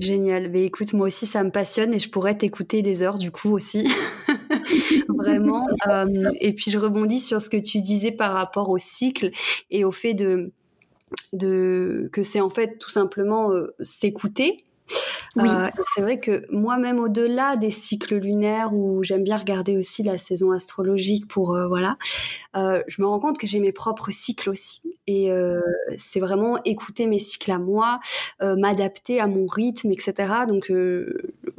Génial. 0.00 0.50
Mais 0.50 0.64
écoute, 0.64 0.92
moi 0.92 1.06
aussi, 1.06 1.26
ça 1.26 1.44
me 1.44 1.50
passionne 1.50 1.94
et 1.94 2.00
je 2.00 2.10
pourrais 2.10 2.36
t'écouter 2.36 2.82
des 2.82 3.02
heures 3.02 3.18
du 3.18 3.30
coup 3.30 3.50
aussi. 3.50 3.86
Vraiment. 5.08 5.66
Euh, 5.86 6.30
et 6.40 6.52
puis, 6.52 6.72
je 6.72 6.78
rebondis 6.78 7.20
sur 7.20 7.40
ce 7.40 7.48
que 7.48 7.56
tu 7.56 7.78
disais 7.78 8.10
par 8.10 8.32
rapport 8.32 8.70
au 8.70 8.78
cycle 8.78 9.30
et 9.70 9.84
au 9.84 9.92
fait 9.92 10.14
de, 10.14 10.52
de 11.32 12.08
que 12.12 12.22
c'est 12.22 12.40
en 12.40 12.50
fait 12.50 12.78
tout 12.78 12.90
simplement 12.90 13.52
euh, 13.52 13.74
s'écouter 13.82 14.64
oui. 15.36 15.48
Euh, 15.48 15.68
c'est 15.94 16.02
vrai 16.02 16.20
que 16.20 16.44
moi-même, 16.52 17.00
au-delà 17.00 17.56
des 17.56 17.72
cycles 17.72 18.16
lunaires, 18.16 18.72
où 18.72 19.02
j'aime 19.02 19.24
bien 19.24 19.36
regarder 19.36 19.76
aussi 19.76 20.04
la 20.04 20.16
saison 20.16 20.52
astrologique 20.52 21.26
pour 21.26 21.56
euh, 21.56 21.66
voilà, 21.66 21.96
je 22.54 23.02
me 23.02 23.06
rends 23.06 23.18
compte 23.18 23.38
que 23.38 23.46
j'ai 23.46 23.58
mes 23.58 23.72
propres 23.72 24.12
cycles 24.12 24.48
aussi, 24.48 24.94
et 25.08 25.30
c'est 25.98 26.20
vraiment 26.20 26.62
écouter 26.64 27.08
mes 27.08 27.18
cycles 27.18 27.50
à 27.50 27.58
moi, 27.58 27.98
m'adapter 28.40 29.18
à 29.18 29.26
mon 29.26 29.46
rythme, 29.46 29.90
etc. 29.90 30.14
Donc 30.46 30.70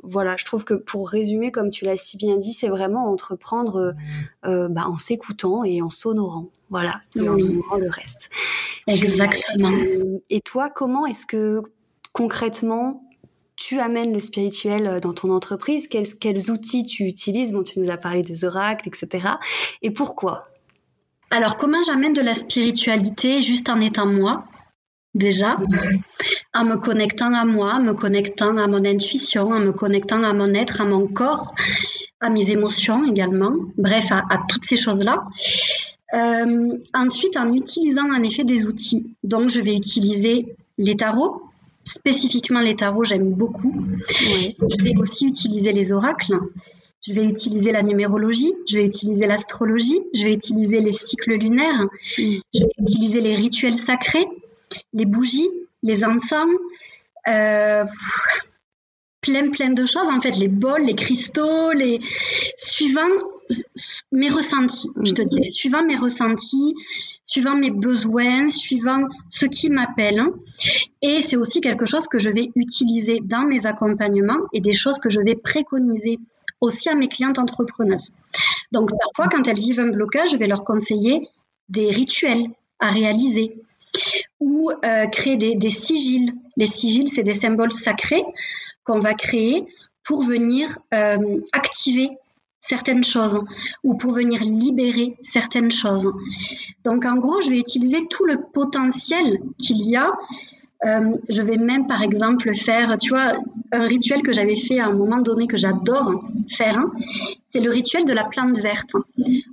voilà, 0.03 0.37
je 0.37 0.45
trouve 0.45 0.63
que 0.63 0.75
pour 0.75 1.09
résumer, 1.09 1.51
comme 1.51 1.69
tu 1.69 1.83
l'as 1.83 1.97
si 1.97 2.15
bien 2.15 2.37
dit, 2.37 2.53
c'est 2.53 2.69
vraiment 2.69 3.11
entreprendre 3.11 3.93
bah, 4.43 4.85
en 4.87 4.97
s'écoutant 4.97 5.65
et 5.65 5.81
en 5.81 5.89
s'honorant. 5.89 6.47
Voilà, 6.75 6.99
et 7.15 7.21
honorant 7.21 7.77
le 7.77 7.89
reste. 7.89 8.29
Exactement. 8.85 9.71
Et 10.29 10.41
toi, 10.41 10.69
comment 10.69 11.05
est-ce 11.05 11.25
que 11.25 11.61
concrètement 12.11 13.09
tu 13.55 13.79
amènes 13.79 14.11
le 14.11 14.19
spirituel 14.19 14.85
euh, 14.85 14.99
dans 14.99 15.13
ton 15.13 15.29
entreprise? 15.29 15.87
Quels, 15.87 16.05
quels 16.19 16.51
outils 16.51 16.83
tu 16.83 17.05
utilises? 17.05 17.53
Bon, 17.53 17.63
tu 17.63 17.79
nous 17.79 17.89
as 17.89 17.95
parlé 17.95 18.23
des 18.23 18.43
oracles, 18.43 18.89
etc. 18.89 19.25
Et 19.83 19.89
pourquoi? 19.89 20.43
Alors, 21.31 21.55
comment 21.55 21.81
j'amène 21.81 22.11
de 22.11 22.21
la 22.21 22.33
spiritualité 22.33 23.41
juste 23.41 23.69
en 23.69 23.79
étant 23.79 24.05
moi 24.05 24.43
déjà, 25.13 25.55
en 26.53 26.65
me 26.65 26.75
connectant 26.75 27.33
à 27.33 27.45
moi, 27.45 27.75
en 27.75 27.81
me 27.81 27.93
connectant 27.93 28.57
à 28.57 28.67
mon 28.67 28.83
intuition, 28.85 29.51
en 29.51 29.61
me 29.61 29.71
connectant 29.71 30.23
à 30.23 30.33
mon 30.33 30.53
être, 30.53 30.81
à 30.81 30.83
mon 30.83 31.07
corps, 31.07 31.53
à 32.19 32.29
mes 32.29 32.49
émotions 32.51 33.05
également, 33.05 33.53
bref, 33.77 34.11
à, 34.11 34.23
toutes 34.49 34.65
ces 34.65 34.77
choses-là. 34.77 35.23
Euh, 36.15 36.77
ensuite, 36.93 37.35
en 37.35 37.51
utilisant 37.53 38.09
en 38.11 38.23
effet 38.23 38.43
des 38.43 38.65
outils. 38.65 39.15
Donc, 39.23 39.49
je 39.49 39.59
vais 39.59 39.75
utiliser 39.75 40.55
les 40.77 40.95
tarots, 40.95 41.41
spécifiquement 41.83 42.61
les 42.61 42.75
tarots, 42.75 43.03
j'aime 43.03 43.31
beaucoup. 43.31 43.73
Je 44.09 44.83
vais 44.83 44.93
aussi 44.97 45.27
utiliser 45.27 45.71
les 45.71 45.91
oracles. 45.91 46.37
Je 47.05 47.13
vais 47.13 47.25
utiliser 47.25 47.71
la 47.71 47.83
numérologie, 47.83 48.53
je 48.67 48.79
vais 48.79 48.85
utiliser 48.85 49.27
l'astrologie, 49.27 49.99
je 50.15 50.23
vais 50.23 50.33
utiliser 50.33 50.79
les 50.79 50.91
cycles 50.93 51.35
lunaires, 51.35 51.83
mm. 52.17 52.37
je 52.51 52.59
vais 52.61 52.71
utiliser 52.79 53.21
les 53.21 53.35
rituels 53.35 53.77
sacrés, 53.77 54.25
les 54.91 55.05
bougies, 55.05 55.49
les 55.83 56.03
encens, 56.03 56.49
euh, 57.27 57.85
plein 59.21 59.49
plein 59.51 59.69
de 59.69 59.85
choses 59.85 60.09
en 60.09 60.19
fait, 60.19 60.35
les 60.37 60.47
bols, 60.47 60.85
les 60.85 60.95
cristaux, 60.95 61.73
les 61.73 61.99
suivant 62.57 63.01
mes 64.11 64.29
ressentis, 64.29 64.89
je 65.03 65.13
te 65.13 65.21
mm. 65.21 65.25
dirais, 65.25 65.49
suivant 65.49 65.83
mes 65.83 65.97
ressentis, 65.97 66.75
suivant 67.23 67.55
mes 67.55 67.71
besoins, 67.71 68.49
suivant 68.49 69.07
ce 69.29 69.45
qui 69.45 69.69
m'appelle. 69.69 70.23
Et 71.01 71.21
c'est 71.21 71.37
aussi 71.37 71.61
quelque 71.61 71.85
chose 71.85 72.07
que 72.07 72.19
je 72.19 72.29
vais 72.29 72.49
utiliser 72.55 73.19
dans 73.23 73.43
mes 73.43 73.65
accompagnements 73.65 74.39
et 74.53 74.61
des 74.61 74.73
choses 74.73 74.99
que 74.99 75.09
je 75.09 75.19
vais 75.19 75.35
préconiser 75.35 76.19
aussi 76.61 76.89
à 76.89 76.95
mes 76.95 77.07
clientes 77.07 77.39
entrepreneuses. 77.39 78.15
Donc 78.71 78.89
parfois, 78.89 79.27
quand 79.27 79.47
elles 79.47 79.59
vivent 79.59 79.81
un 79.81 79.89
blocage, 79.89 80.31
je 80.31 80.37
vais 80.37 80.47
leur 80.47 80.63
conseiller 80.63 81.27
des 81.69 81.89
rituels 81.89 82.47
à 82.79 82.89
réaliser 82.89 83.61
ou 84.39 84.71
euh, 84.83 85.07
créer 85.07 85.37
des, 85.37 85.55
des 85.55 85.69
sigils. 85.69 86.33
Les 86.57 86.67
sigils, 86.67 87.07
c'est 87.07 87.23
des 87.23 87.33
symboles 87.33 87.73
sacrés 87.73 88.23
qu'on 88.83 88.99
va 88.99 89.13
créer 89.13 89.65
pour 90.03 90.23
venir 90.23 90.77
euh, 90.93 91.41
activer 91.51 92.09
certaines 92.65 93.03
choses 93.03 93.39
ou 93.83 93.93
pour 93.95 94.11
venir 94.13 94.41
libérer 94.41 95.15
certaines 95.21 95.71
choses. 95.71 96.11
Donc 96.83 97.05
en 97.05 97.17
gros, 97.17 97.41
je 97.41 97.49
vais 97.49 97.59
utiliser 97.59 98.07
tout 98.09 98.25
le 98.25 98.37
potentiel 98.53 99.39
qu'il 99.59 99.81
y 99.87 99.95
a. 99.95 100.11
Euh, 100.85 101.15
je 101.29 101.41
vais 101.41 101.57
même 101.57 101.87
par 101.87 102.01
exemple 102.01 102.53
faire, 102.53 102.97
tu 102.97 103.09
vois, 103.09 103.33
un 103.71 103.85
rituel 103.85 104.21
que 104.21 104.33
j'avais 104.33 104.55
fait 104.55 104.79
à 104.79 104.87
un 104.87 104.93
moment 104.93 105.19
donné 105.19 105.47
que 105.47 105.57
j'adore 105.57 106.23
faire, 106.49 106.77
hein, 106.77 106.91
c'est 107.47 107.61
le 107.61 107.69
rituel 107.69 108.03
de 108.05 108.13
la 108.13 108.25
plante 108.25 108.57
verte. 108.59 108.95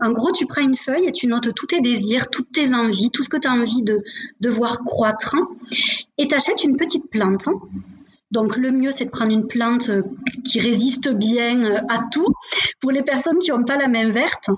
En 0.00 0.10
gros, 0.10 0.32
tu 0.32 0.46
prends 0.46 0.62
une 0.62 0.74
feuille 0.74 1.06
et 1.06 1.12
tu 1.12 1.26
notes 1.28 1.54
tous 1.54 1.66
tes 1.66 1.80
désirs, 1.80 2.28
toutes 2.28 2.50
tes 2.50 2.74
envies, 2.74 3.10
tout 3.10 3.22
ce 3.22 3.28
que 3.28 3.38
tu 3.38 3.48
as 3.48 3.52
envie 3.52 3.82
de, 3.82 4.02
de 4.40 4.50
voir 4.50 4.78
croître 4.84 5.36
et 6.18 6.26
tu 6.26 6.34
achètes 6.34 6.64
une 6.64 6.76
petite 6.76 7.08
plante 7.08 7.48
donc 8.32 8.56
le 8.56 8.70
mieux, 8.70 8.90
c'est 8.90 9.04
de 9.04 9.10
prendre 9.10 9.30
une 9.30 9.46
plante 9.46 9.90
euh, 9.90 10.02
qui 10.44 10.58
résiste 10.58 11.10
bien 11.10 11.62
euh, 11.64 11.76
à 11.88 12.00
tout 12.10 12.34
pour 12.80 12.90
les 12.90 13.02
personnes 13.02 13.38
qui 13.38 13.50
n'ont 13.50 13.64
pas 13.64 13.76
la 13.76 13.88
main 13.88 14.10
verte. 14.10 14.48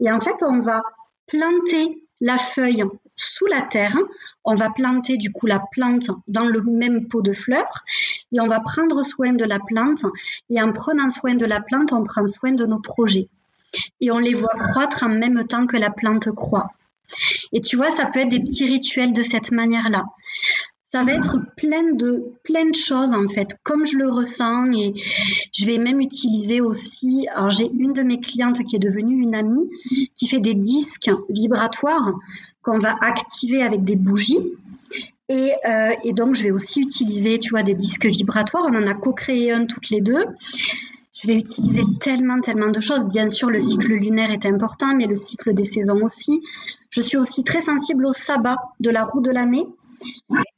Et 0.00 0.10
en 0.10 0.18
fait, 0.18 0.42
on 0.42 0.60
va 0.60 0.82
planter 1.26 2.02
la 2.22 2.38
feuille 2.38 2.84
sous 3.14 3.46
la 3.46 3.62
terre. 3.62 3.96
On 4.44 4.54
va 4.54 4.70
planter 4.70 5.18
du 5.18 5.30
coup 5.30 5.46
la 5.46 5.62
plante 5.72 6.08
dans 6.26 6.46
le 6.46 6.62
même 6.62 7.06
pot 7.06 7.20
de 7.20 7.34
fleurs 7.34 7.84
et 8.32 8.40
on 8.40 8.46
va 8.46 8.60
prendre 8.60 9.02
soin 9.02 9.34
de 9.34 9.44
la 9.44 9.58
plante. 9.58 10.06
Et 10.48 10.60
en 10.62 10.72
prenant 10.72 11.10
soin 11.10 11.34
de 11.34 11.44
la 11.44 11.60
plante, 11.60 11.92
on 11.92 12.02
prend 12.02 12.26
soin 12.26 12.52
de 12.52 12.64
nos 12.64 12.80
projets. 12.80 13.28
Et 14.00 14.10
on 14.10 14.18
les 14.18 14.32
voit 14.32 14.56
croître 14.58 15.02
en 15.02 15.10
même 15.10 15.46
temps 15.46 15.66
que 15.66 15.76
la 15.76 15.90
plante 15.90 16.30
croît. 16.30 16.70
Et 17.52 17.60
tu 17.60 17.76
vois, 17.76 17.90
ça 17.90 18.06
peut 18.06 18.20
être 18.20 18.28
des 18.28 18.40
petits 18.40 18.66
rituels 18.66 19.12
de 19.12 19.22
cette 19.22 19.50
manière-là 19.50 20.04
ça 20.90 21.02
va 21.02 21.12
être 21.12 21.36
plein 21.56 21.92
de, 21.92 22.32
plein 22.44 22.72
choses 22.72 23.12
en 23.12 23.26
fait, 23.26 23.48
comme 23.62 23.84
je 23.84 23.96
le 23.96 24.10
ressens 24.10 24.72
et 24.72 24.94
je 25.52 25.66
vais 25.66 25.78
même 25.78 26.00
utiliser 26.00 26.60
aussi, 26.60 27.28
alors 27.34 27.50
j'ai 27.50 27.70
une 27.70 27.92
de 27.92 28.02
mes 28.02 28.20
clientes 28.20 28.62
qui 28.64 28.76
est 28.76 28.78
devenue 28.78 29.20
une 29.20 29.34
amie 29.34 29.68
qui 30.16 30.26
fait 30.26 30.40
des 30.40 30.54
disques 30.54 31.10
vibratoires 31.28 32.12
qu'on 32.62 32.78
va 32.78 32.94
activer 33.02 33.62
avec 33.62 33.84
des 33.84 33.96
bougies 33.96 34.38
et, 35.28 35.52
euh, 35.66 35.90
et, 36.04 36.14
donc 36.14 36.36
je 36.36 36.42
vais 36.42 36.50
aussi 36.50 36.80
utiliser, 36.80 37.38
tu 37.38 37.50
vois, 37.50 37.62
des 37.62 37.74
disques 37.74 38.06
vibratoires, 38.06 38.64
on 38.66 38.74
en 38.74 38.86
a 38.86 38.94
co-créé 38.94 39.52
un 39.52 39.66
toutes 39.66 39.90
les 39.90 40.00
deux. 40.00 40.24
je 41.12 41.26
vais 41.26 41.36
utiliser 41.36 41.82
tellement, 42.00 42.40
tellement 42.40 42.70
de 42.70 42.80
choses. 42.80 43.04
Bien 43.06 43.26
sûr, 43.26 43.50
le 43.50 43.58
cycle 43.58 43.92
lunaire 43.92 44.30
est 44.30 44.46
important, 44.46 44.94
mais 44.94 45.06
le 45.06 45.14
cycle 45.14 45.52
des 45.52 45.64
saisons 45.64 46.00
aussi. 46.02 46.40
Je 46.88 47.02
suis 47.02 47.18
aussi 47.18 47.44
très 47.44 47.60
sensible 47.60 48.06
au 48.06 48.12
sabbat 48.12 48.56
de 48.80 48.88
la 48.88 49.04
roue 49.04 49.20
de 49.20 49.30
l'année. 49.30 49.66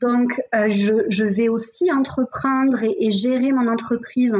Donc, 0.00 0.40
euh, 0.54 0.68
je, 0.68 1.24
vais 1.24 1.48
aussi 1.48 1.92
entreprendre 1.92 2.82
et, 2.82 2.94
et, 2.98 3.10
gérer 3.10 3.52
mon 3.52 3.68
entreprise 3.68 4.36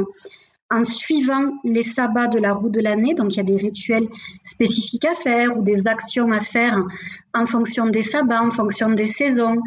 en 0.71 0.83
suivant 0.83 1.53
les 1.63 1.83
sabbats 1.83 2.27
de 2.27 2.39
la 2.39 2.53
roue 2.53 2.69
de 2.69 2.79
l'année. 2.79 3.13
Donc, 3.13 3.33
il 3.33 3.37
y 3.37 3.39
a 3.41 3.43
des 3.43 3.57
rituels 3.57 4.07
spécifiques 4.43 5.05
à 5.05 5.13
faire 5.13 5.57
ou 5.57 5.63
des 5.63 5.87
actions 5.87 6.31
à 6.31 6.41
faire 6.41 6.79
en 7.33 7.45
fonction 7.45 7.87
des 7.87 8.03
sabbats, 8.03 8.41
en 8.41 8.51
fonction 8.51 8.89
des 8.89 9.07
saisons. 9.07 9.57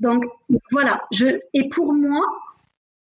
Donc, 0.00 0.24
voilà. 0.72 1.02
Je, 1.12 1.40
et 1.54 1.68
pour 1.68 1.92
moi, 1.94 2.22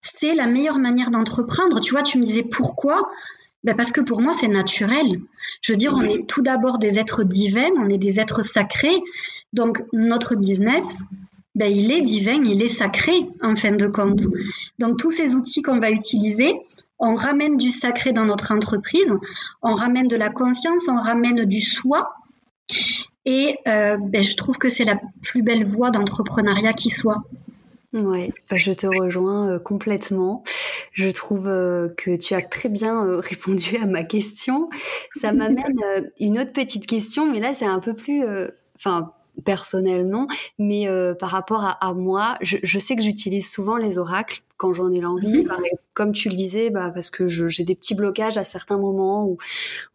c'est 0.01 0.35
la 0.35 0.47
meilleure 0.47 0.79
manière 0.79 1.11
d'entreprendre. 1.11 1.79
Tu 1.79 1.91
vois, 1.91 2.03
tu 2.03 2.19
me 2.19 2.23
disais 2.23 2.43
pourquoi? 2.43 3.09
Ben 3.63 3.75
Parce 3.75 3.91
que 3.91 4.01
pour 4.01 4.21
moi, 4.21 4.33
c'est 4.33 4.47
naturel. 4.47 5.19
Je 5.61 5.73
veux 5.73 5.77
dire, 5.77 5.93
on 5.95 6.03
est 6.03 6.25
tout 6.27 6.41
d'abord 6.41 6.77
des 6.77 6.97
êtres 6.97 7.23
divins, 7.23 7.71
on 7.77 7.89
est 7.89 7.97
des 7.97 8.19
êtres 8.19 8.41
sacrés. 8.41 8.97
Donc, 9.51 9.83
notre 9.91 10.35
business, 10.35 11.03
ben, 11.55 11.71
il 11.71 11.91
est 11.91 12.01
divin, 12.01 12.43
il 12.43 12.61
est 12.61 12.69
sacré 12.69 13.13
en 13.41 13.55
fin 13.55 13.71
de 13.71 13.87
compte. 13.87 14.21
Donc, 14.77 14.97
tous 14.97 15.11
ces 15.11 15.35
outils 15.35 15.61
qu'on 15.61 15.79
va 15.79 15.91
utiliser, 15.91 16.53
on 16.99 17.15
ramène 17.15 17.57
du 17.57 17.71
sacré 17.71 18.11
dans 18.11 18.25
notre 18.25 18.51
entreprise, 18.51 19.15
on 19.61 19.73
ramène 19.73 20.07
de 20.07 20.15
la 20.15 20.29
conscience, 20.29 20.87
on 20.87 20.99
ramène 20.99 21.45
du 21.45 21.61
soi. 21.61 22.13
Et 23.25 23.57
euh, 23.67 23.97
ben, 23.99 24.21
je 24.21 24.35
trouve 24.35 24.57
que 24.57 24.69
c'est 24.69 24.85
la 24.85 24.99
plus 25.21 25.41
belle 25.41 25.65
voie 25.65 25.91
d'entrepreneuriat 25.91 26.73
qui 26.73 26.89
soit. 26.89 27.23
Ouais, 27.93 28.31
bah, 28.49 28.57
je 28.57 28.71
te 28.71 28.85
rejoins 28.85 29.49
euh, 29.49 29.59
complètement. 29.59 30.43
Je 30.91 31.09
trouve 31.09 31.47
euh, 31.47 31.89
que 31.97 32.15
tu 32.15 32.35
as 32.35 32.41
très 32.41 32.69
bien 32.69 33.17
répondu 33.19 33.77
à 33.77 33.85
ma 33.85 34.03
question. 34.03 34.69
Ça 35.15 35.31
m'amène 35.31 36.11
une 36.19 36.39
autre 36.39 36.53
petite 36.53 36.85
question, 36.85 37.31
mais 37.31 37.39
là 37.39 37.53
c'est 37.53 37.65
un 37.65 37.79
peu 37.79 37.93
plus, 37.93 38.23
enfin 38.75 39.13
personnel 39.41 40.07
non, 40.07 40.27
mais 40.57 40.87
par 41.19 41.29
rapport 41.29 41.77
à, 41.79 41.93
moi, 41.93 42.37
je 42.41 42.79
sais 42.79 42.95
que 42.95 43.01
j'utilise 43.01 43.49
souvent 43.49 43.77
les 43.77 43.97
oracles 43.97 44.43
quand 44.59 44.73
j'en 44.73 44.91
ai 44.91 44.99
l'envie. 44.99 45.43
Bah, 45.43 45.57
comme 45.93 46.11
tu 46.11 46.29
le 46.29 46.35
disais, 46.35 46.69
bah, 46.69 46.91
parce 46.93 47.09
que 47.09 47.27
j'ai 47.27 47.63
des 47.63 47.75
petits 47.75 47.95
blocages 47.95 48.37
à 48.37 48.43
certains 48.43 48.77
moments 48.77 49.25
où 49.25 49.37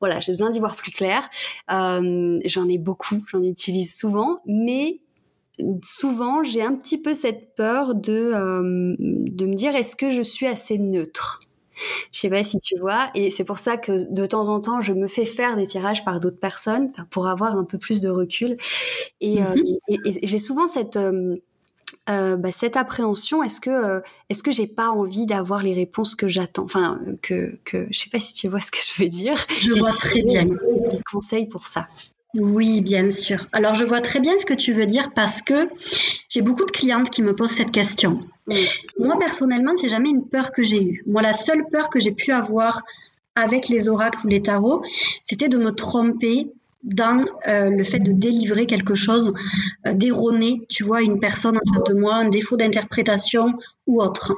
voilà, 0.00 0.18
j'ai 0.20 0.32
besoin 0.32 0.50
d'y 0.50 0.58
voir 0.58 0.74
plus 0.74 0.90
clair. 0.90 1.28
Euh, 1.70 2.40
j'en 2.44 2.68
ai 2.68 2.78
beaucoup, 2.78 3.22
j'en 3.30 3.42
utilise 3.42 3.94
souvent, 3.94 4.38
mais 4.46 5.00
souvent 5.84 6.42
j'ai 6.42 6.62
un 6.62 6.74
petit 6.74 7.00
peu 7.00 7.14
cette 7.14 7.54
peur 7.54 7.94
de 7.94 8.32
euh, 8.34 8.96
de 8.98 9.46
me 9.46 9.54
dire 9.54 9.76
est-ce 9.76 9.94
que 9.94 10.10
je 10.10 10.22
suis 10.22 10.46
assez 10.46 10.78
neutre? 10.78 11.38
Je 12.12 12.20
sais 12.20 12.30
pas 12.30 12.44
si 12.44 12.58
tu 12.58 12.78
vois, 12.78 13.10
et 13.14 13.30
c'est 13.30 13.44
pour 13.44 13.58
ça 13.58 13.76
que 13.76 14.12
de 14.12 14.26
temps 14.26 14.48
en 14.48 14.60
temps, 14.60 14.80
je 14.80 14.92
me 14.92 15.08
fais 15.08 15.24
faire 15.24 15.56
des 15.56 15.66
tirages 15.66 16.04
par 16.04 16.20
d'autres 16.20 16.40
personnes 16.40 16.92
pour 17.10 17.26
avoir 17.26 17.56
un 17.56 17.64
peu 17.64 17.78
plus 17.78 18.00
de 18.00 18.08
recul. 18.08 18.56
Et, 19.20 19.42
euh, 19.42 19.54
mm-hmm. 19.54 20.18
j'ai 20.22 20.38
souvent 20.38 20.66
cette 20.66 20.98
euh, 22.10 22.36
bah, 22.36 22.52
cette 22.52 22.76
appréhension, 22.76 23.42
est-ce 23.42 23.60
que 23.60 23.70
euh, 23.70 24.00
est-ce 24.28 24.42
que 24.42 24.52
j'ai 24.52 24.66
pas 24.66 24.90
envie 24.90 25.24
d'avoir 25.24 25.62
les 25.62 25.72
réponses 25.72 26.14
que 26.14 26.28
j'attends? 26.28 26.64
Enfin, 26.64 27.00
que 27.22 27.58
que 27.64 27.86
je 27.90 27.98
sais 27.98 28.10
pas 28.10 28.20
si 28.20 28.34
tu 28.34 28.48
vois 28.48 28.60
ce 28.60 28.70
que 28.70 28.78
je 28.78 29.02
veux 29.02 29.08
dire. 29.08 29.36
Je 29.60 29.72
vois 29.72 29.92
très 29.92 30.22
bien. 30.22 30.44
Des 30.44 31.02
conseils 31.10 31.46
pour 31.46 31.66
ça? 31.66 31.86
Oui, 32.34 32.80
bien 32.80 33.10
sûr. 33.10 33.46
Alors, 33.52 33.74
je 33.74 33.84
vois 33.84 34.00
très 34.00 34.18
bien 34.18 34.36
ce 34.38 34.44
que 34.44 34.54
tu 34.54 34.72
veux 34.72 34.86
dire 34.86 35.12
parce 35.14 35.40
que 35.40 35.68
j'ai 36.28 36.42
beaucoup 36.42 36.64
de 36.64 36.70
clientes 36.72 37.10
qui 37.10 37.22
me 37.22 37.34
posent 37.34 37.52
cette 37.52 37.70
question. 37.70 38.20
Moi, 38.98 39.16
personnellement, 39.18 39.72
c'est 39.76 39.88
jamais 39.88 40.10
une 40.10 40.26
peur 40.26 40.50
que 40.50 40.64
j'ai 40.64 40.82
eue. 40.82 41.04
Moi, 41.06 41.22
la 41.22 41.32
seule 41.32 41.64
peur 41.70 41.90
que 41.90 42.00
j'ai 42.00 42.10
pu 42.10 42.32
avoir 42.32 42.82
avec 43.36 43.68
les 43.68 43.88
oracles 43.88 44.18
ou 44.24 44.28
les 44.28 44.42
tarots, 44.42 44.82
c'était 45.22 45.48
de 45.48 45.58
me 45.58 45.72
tromper 45.72 46.50
dans 46.82 47.24
euh, 47.48 47.70
le 47.70 47.82
fait 47.82 47.98
de 47.98 48.12
délivrer 48.12 48.66
quelque 48.66 48.94
chose 48.94 49.32
euh, 49.86 49.94
d'erroné, 49.94 50.66
tu 50.68 50.84
vois, 50.84 51.02
une 51.02 51.18
personne 51.18 51.56
en 51.56 51.72
face 51.72 51.84
de 51.84 51.94
moi, 51.94 52.14
un 52.14 52.28
défaut 52.28 52.56
d'interprétation 52.56 53.54
ou 53.86 54.02
autre. 54.02 54.34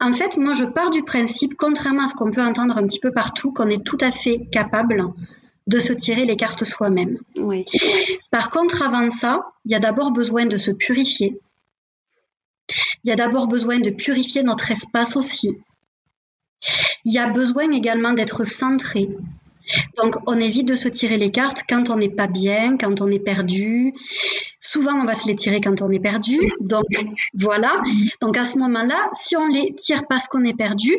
En 0.00 0.12
fait, 0.12 0.36
moi, 0.36 0.52
je 0.52 0.64
pars 0.64 0.90
du 0.90 1.02
principe, 1.02 1.54
contrairement 1.56 2.04
à 2.04 2.06
ce 2.06 2.14
qu'on 2.14 2.30
peut 2.30 2.42
entendre 2.42 2.78
un 2.78 2.86
petit 2.86 2.98
peu 2.98 3.12
partout, 3.12 3.52
qu'on 3.52 3.68
est 3.68 3.84
tout 3.84 3.98
à 4.00 4.10
fait 4.10 4.48
capable 4.50 5.12
de 5.66 5.78
se 5.78 5.92
tirer 5.92 6.24
les 6.24 6.36
cartes 6.36 6.64
soi-même. 6.64 7.18
Oui. 7.36 7.64
Par 8.30 8.50
contre, 8.50 8.82
avant 8.82 9.08
ça, 9.10 9.44
il 9.64 9.72
y 9.72 9.74
a 9.74 9.80
d'abord 9.80 10.10
besoin 10.10 10.46
de 10.46 10.56
se 10.56 10.70
purifier. 10.70 11.40
Il 13.04 13.08
y 13.08 13.12
a 13.12 13.16
d'abord 13.16 13.46
besoin 13.46 13.78
de 13.78 13.90
purifier 13.90 14.42
notre 14.42 14.70
espace 14.70 15.16
aussi. 15.16 15.62
Il 17.04 17.12
y 17.12 17.18
a 17.18 17.28
besoin 17.28 17.70
également 17.70 18.12
d'être 18.12 18.44
centré, 18.44 19.08
donc, 19.96 20.16
on 20.26 20.38
évite 20.38 20.68
de 20.68 20.74
se 20.74 20.88
tirer 20.88 21.16
les 21.16 21.30
cartes 21.30 21.62
quand 21.68 21.90
on 21.90 21.96
n'est 21.96 22.08
pas 22.08 22.26
bien, 22.26 22.76
quand 22.76 23.00
on 23.00 23.06
est 23.08 23.18
perdu. 23.18 23.94
Souvent, 24.58 24.94
on 24.94 25.04
va 25.04 25.14
se 25.14 25.26
les 25.26 25.36
tirer 25.36 25.60
quand 25.60 25.82
on 25.82 25.90
est 25.90 26.00
perdu. 26.00 26.38
Donc, 26.60 26.84
voilà. 27.34 27.80
Donc, 28.20 28.36
à 28.36 28.44
ce 28.44 28.58
moment-là, 28.58 29.08
si 29.12 29.36
on 29.36 29.46
les 29.46 29.74
tire 29.74 30.06
parce 30.08 30.28
qu'on 30.28 30.44
est 30.44 30.56
perdu, 30.56 30.96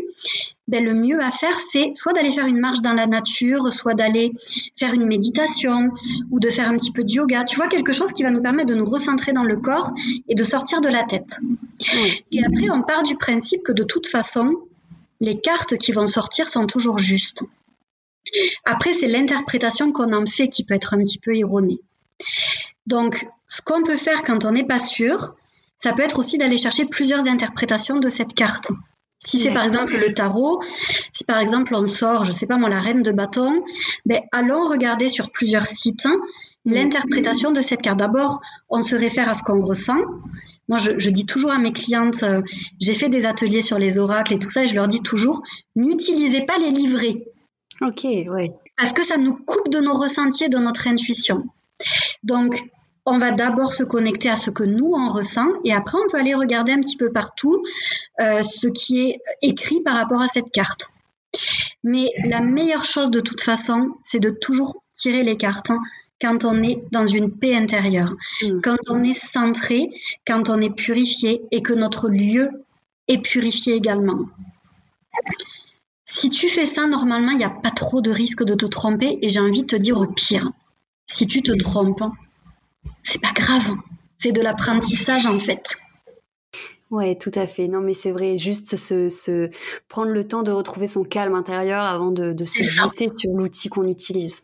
ben, 0.67 0.83
le 0.83 0.93
mieux 0.93 1.21
à 1.21 1.31
faire, 1.31 1.59
c'est 1.59 1.93
soit 1.93 2.13
d'aller 2.13 2.31
faire 2.31 2.45
une 2.45 2.59
marche 2.59 2.81
dans 2.81 2.93
la 2.93 3.05
nature, 3.05 3.71
soit 3.73 3.93
d'aller 3.93 4.31
faire 4.75 4.93
une 4.93 5.05
méditation 5.05 5.89
ou 6.31 6.39
de 6.39 6.49
faire 6.49 6.69
un 6.69 6.77
petit 6.77 6.91
peu 6.91 7.03
de 7.03 7.11
yoga. 7.11 7.43
Tu 7.43 7.57
vois, 7.57 7.67
quelque 7.67 7.91
chose 7.91 8.13
qui 8.13 8.23
va 8.23 8.31
nous 8.31 8.41
permettre 8.41 8.69
de 8.69 8.75
nous 8.75 8.85
recentrer 8.85 9.33
dans 9.33 9.43
le 9.43 9.57
corps 9.57 9.91
et 10.29 10.35
de 10.35 10.43
sortir 10.43 10.79
de 10.79 10.87
la 10.89 11.03
tête. 11.03 11.39
Et 12.31 12.43
après, 12.45 12.69
on 12.69 12.81
part 12.81 13.03
du 13.03 13.17
principe 13.17 13.63
que 13.63 13.73
de 13.73 13.83
toute 13.83 14.07
façon, 14.07 14.55
les 15.19 15.39
cartes 15.39 15.77
qui 15.77 15.91
vont 15.91 16.05
sortir 16.05 16.47
sont 16.47 16.65
toujours 16.65 16.99
justes. 16.99 17.43
Après, 18.65 18.93
c'est 18.93 19.07
l'interprétation 19.07 19.91
qu'on 19.91 20.13
en 20.13 20.25
fait 20.25 20.47
qui 20.47 20.63
peut 20.63 20.73
être 20.73 20.93
un 20.93 20.99
petit 20.99 21.19
peu 21.19 21.35
erronée. 21.35 21.79
Donc, 22.87 23.27
ce 23.47 23.61
qu'on 23.61 23.83
peut 23.83 23.97
faire 23.97 24.23
quand 24.23 24.45
on 24.45 24.51
n'est 24.51 24.65
pas 24.65 24.79
sûr, 24.79 25.35
ça 25.75 25.93
peut 25.93 26.03
être 26.03 26.19
aussi 26.19 26.37
d'aller 26.37 26.57
chercher 26.57 26.85
plusieurs 26.85 27.27
interprétations 27.27 27.99
de 27.99 28.09
cette 28.09 28.33
carte. 28.33 28.71
Si 29.19 29.37
c'est 29.37 29.53
par 29.53 29.63
exemple 29.63 29.97
le 29.97 30.13
tarot, 30.13 30.61
si 31.13 31.23
par 31.23 31.39
exemple 31.39 31.73
on 31.75 31.85
sort, 31.85 32.25
je 32.25 32.31
ne 32.31 32.35
sais 32.35 32.45
pas 32.45 32.57
moi, 32.57 32.67
la 32.67 32.79
reine 32.79 33.01
de 33.01 33.11
bâton, 33.11 33.63
ben, 34.05 34.21
allons 34.33 34.67
regarder 34.67 35.07
sur 35.07 35.31
plusieurs 35.31 35.65
sites 35.65 36.07
l'interprétation 36.65 37.51
de 37.51 37.61
cette 37.61 37.81
carte. 37.81 37.99
D'abord, 37.99 38.41
on 38.69 38.81
se 38.81 38.95
réfère 38.95 39.29
à 39.29 39.33
ce 39.33 39.43
qu'on 39.43 39.61
ressent. 39.61 39.97
Moi, 40.67 40.77
je, 40.77 40.97
je, 40.97 41.09
dis 41.09 41.25
toujours 41.25 41.51
à 41.51 41.57
mes 41.57 41.73
clientes, 41.73 42.23
euh, 42.23 42.41
j'ai 42.79 42.93
fait 42.93 43.09
des 43.09 43.25
ateliers 43.25 43.61
sur 43.61 43.77
les 43.77 43.99
oracles 43.99 44.33
et 44.33 44.39
tout 44.39 44.49
ça, 44.49 44.63
et 44.63 44.67
je 44.67 44.75
leur 44.75 44.87
dis 44.87 45.01
toujours, 45.01 45.43
n'utilisez 45.75 46.41
pas 46.45 46.57
les 46.57 46.69
livrets. 46.69 47.25
Ok, 47.83 48.03
ouais. 48.03 48.53
Parce 48.77 48.93
que 48.93 49.03
ça 49.03 49.17
nous 49.17 49.35
coupe 49.35 49.69
de 49.69 49.79
nos 49.79 49.93
ressentis 49.93 50.45
et 50.45 50.49
de 50.49 50.57
notre 50.57 50.87
intuition. 50.87 51.43
Donc, 52.23 52.63
on 53.05 53.17
va 53.17 53.31
d'abord 53.31 53.73
se 53.73 53.83
connecter 53.83 54.29
à 54.29 54.35
ce 54.35 54.49
que 54.49 54.63
nous 54.63 54.91
on 54.93 55.09
ressent 55.09 55.47
et 55.65 55.73
après 55.73 55.97
on 55.97 56.09
peut 56.09 56.17
aller 56.17 56.33
regarder 56.33 56.71
un 56.71 56.79
petit 56.79 56.95
peu 56.95 57.11
partout 57.11 57.61
euh, 58.21 58.41
ce 58.41 58.67
qui 58.67 59.09
est 59.09 59.19
écrit 59.41 59.81
par 59.81 59.95
rapport 59.95 60.21
à 60.21 60.27
cette 60.27 60.51
carte. 60.51 60.89
Mais 61.83 62.09
la 62.25 62.39
meilleure 62.39 62.85
chose 62.85 63.11
de 63.11 63.19
toute 63.19 63.41
façon, 63.41 63.95
c'est 64.03 64.19
de 64.19 64.29
toujours 64.29 64.83
tirer 64.93 65.23
les 65.23 65.35
cartes 65.35 65.71
quand 66.21 66.45
on 66.45 66.63
est 66.63 66.81
dans 66.91 67.05
une 67.05 67.37
paix 67.37 67.55
intérieure, 67.55 68.15
mm. 68.41 68.61
quand 68.61 68.77
on 68.89 69.03
est 69.03 69.13
centré, 69.13 69.89
quand 70.25 70.49
on 70.49 70.61
est 70.61 70.73
purifié 70.73 71.41
et 71.51 71.61
que 71.61 71.73
notre 71.73 72.07
lieu 72.07 72.49
est 73.09 73.21
purifié 73.21 73.73
également. 73.73 74.19
Si 76.05 76.29
tu 76.29 76.49
fais 76.49 76.65
ça, 76.65 76.85
normalement, 76.85 77.31
il 77.31 77.37
n'y 77.37 77.43
a 77.43 77.49
pas 77.49 77.71
trop 77.71 78.01
de 78.01 78.11
risque 78.11 78.43
de 78.43 78.55
te 78.55 78.65
tromper. 78.65 79.17
Et 79.21 79.29
j'ai 79.29 79.39
envie 79.39 79.61
de 79.61 79.67
te 79.67 79.75
dire 79.75 79.99
au 79.99 80.07
pire, 80.07 80.51
si 81.07 81.27
tu 81.27 81.41
te 81.41 81.51
trompes, 81.53 82.03
c'est 83.03 83.21
pas 83.21 83.31
grave. 83.33 83.75
C'est 84.17 84.31
de 84.31 84.41
l'apprentissage 84.41 85.25
en 85.25 85.39
fait. 85.39 85.75
Ouais, 86.91 87.15
tout 87.15 87.31
à 87.33 87.47
fait. 87.47 87.67
Non, 87.67 87.81
mais 87.81 87.93
c'est 87.93 88.11
vrai, 88.11 88.37
juste 88.37 88.75
se, 88.75 89.49
prendre 89.87 90.11
le 90.11 90.27
temps 90.27 90.43
de 90.43 90.51
retrouver 90.51 90.87
son 90.87 91.03
calme 91.03 91.33
intérieur 91.33 91.81
avant 91.81 92.11
de, 92.11 92.33
de 92.33 92.45
se 92.45 92.61
jeter 92.61 93.09
sur 93.17 93.31
l'outil 93.31 93.69
qu'on 93.69 93.87
utilise. 93.87 94.43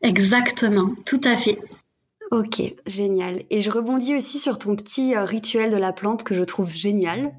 Exactement, 0.00 0.94
tout 1.04 1.20
à 1.24 1.36
fait. 1.36 1.58
Ok, 2.32 2.62
génial. 2.86 3.42
Et 3.50 3.60
je 3.60 3.70
rebondis 3.70 4.16
aussi 4.16 4.38
sur 4.38 4.58
ton 4.58 4.74
petit 4.74 5.14
euh, 5.14 5.26
rituel 5.26 5.70
de 5.70 5.76
la 5.76 5.92
plante 5.92 6.24
que 6.24 6.34
je 6.34 6.42
trouve 6.42 6.70
génial. 6.70 7.34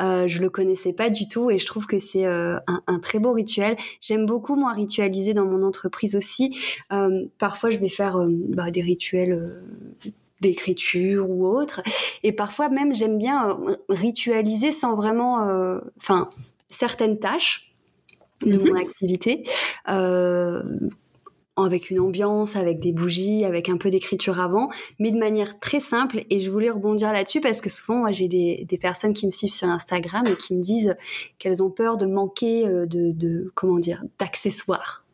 Euh, 0.00 0.26
je 0.26 0.40
le 0.40 0.48
connaissais 0.48 0.94
pas 0.94 1.10
du 1.10 1.28
tout 1.28 1.50
et 1.50 1.58
je 1.58 1.66
trouve 1.66 1.84
que 1.84 1.98
c'est 1.98 2.24
euh, 2.24 2.56
un, 2.86 2.98
très 2.98 3.18
beau 3.18 3.34
rituel. 3.34 3.76
J'aime 4.00 4.24
beaucoup 4.24 4.56
moi 4.56 4.72
ritualiser 4.72 5.34
dans 5.34 5.44
mon 5.44 5.62
entreprise 5.62 6.16
aussi. 6.16 6.58
Euh, 6.94 7.26
parfois, 7.38 7.68
je 7.68 7.76
vais 7.76 7.90
faire 7.90 8.16
bah, 8.26 8.70
des 8.70 8.80
rituels 8.80 9.62
d'écriture 10.40 11.28
ou 11.28 11.46
autre. 11.46 11.82
Et 12.22 12.32
parfois 12.32 12.70
même, 12.70 12.94
j'aime 12.94 13.18
bien 13.18 13.60
ritualiser 13.90 14.72
sans 14.72 14.96
vraiment, 14.96 15.46
enfin, 15.98 16.30
certaines 16.70 17.18
tâches 17.18 17.74
de 18.46 18.56
mon 18.56 18.72
mhm. 18.72 18.76
activité 18.78 19.44
avec 21.64 21.90
une 21.90 22.00
ambiance, 22.00 22.56
avec 22.56 22.80
des 22.80 22.92
bougies, 22.92 23.44
avec 23.44 23.68
un 23.68 23.76
peu 23.76 23.90
d'écriture 23.90 24.40
avant, 24.40 24.68
mais 24.98 25.10
de 25.10 25.18
manière 25.18 25.58
très 25.60 25.80
simple. 25.80 26.20
Et 26.30 26.40
je 26.40 26.50
voulais 26.50 26.70
rebondir 26.70 27.12
là-dessus 27.12 27.40
parce 27.40 27.60
que 27.60 27.70
souvent, 27.70 27.98
moi, 27.98 28.12
j'ai 28.12 28.28
des, 28.28 28.66
des, 28.68 28.78
personnes 28.78 29.12
qui 29.12 29.26
me 29.26 29.32
suivent 29.32 29.52
sur 29.52 29.68
Instagram 29.68 30.24
et 30.26 30.36
qui 30.36 30.54
me 30.54 30.62
disent 30.62 30.96
qu'elles 31.38 31.62
ont 31.62 31.70
peur 31.70 31.96
de 31.96 32.06
manquer 32.06 32.66
euh, 32.66 32.86
de, 32.86 33.12
de 33.12 33.50
comment 33.54 33.78
dire, 33.78 34.02
d'accessoires. 34.18 35.04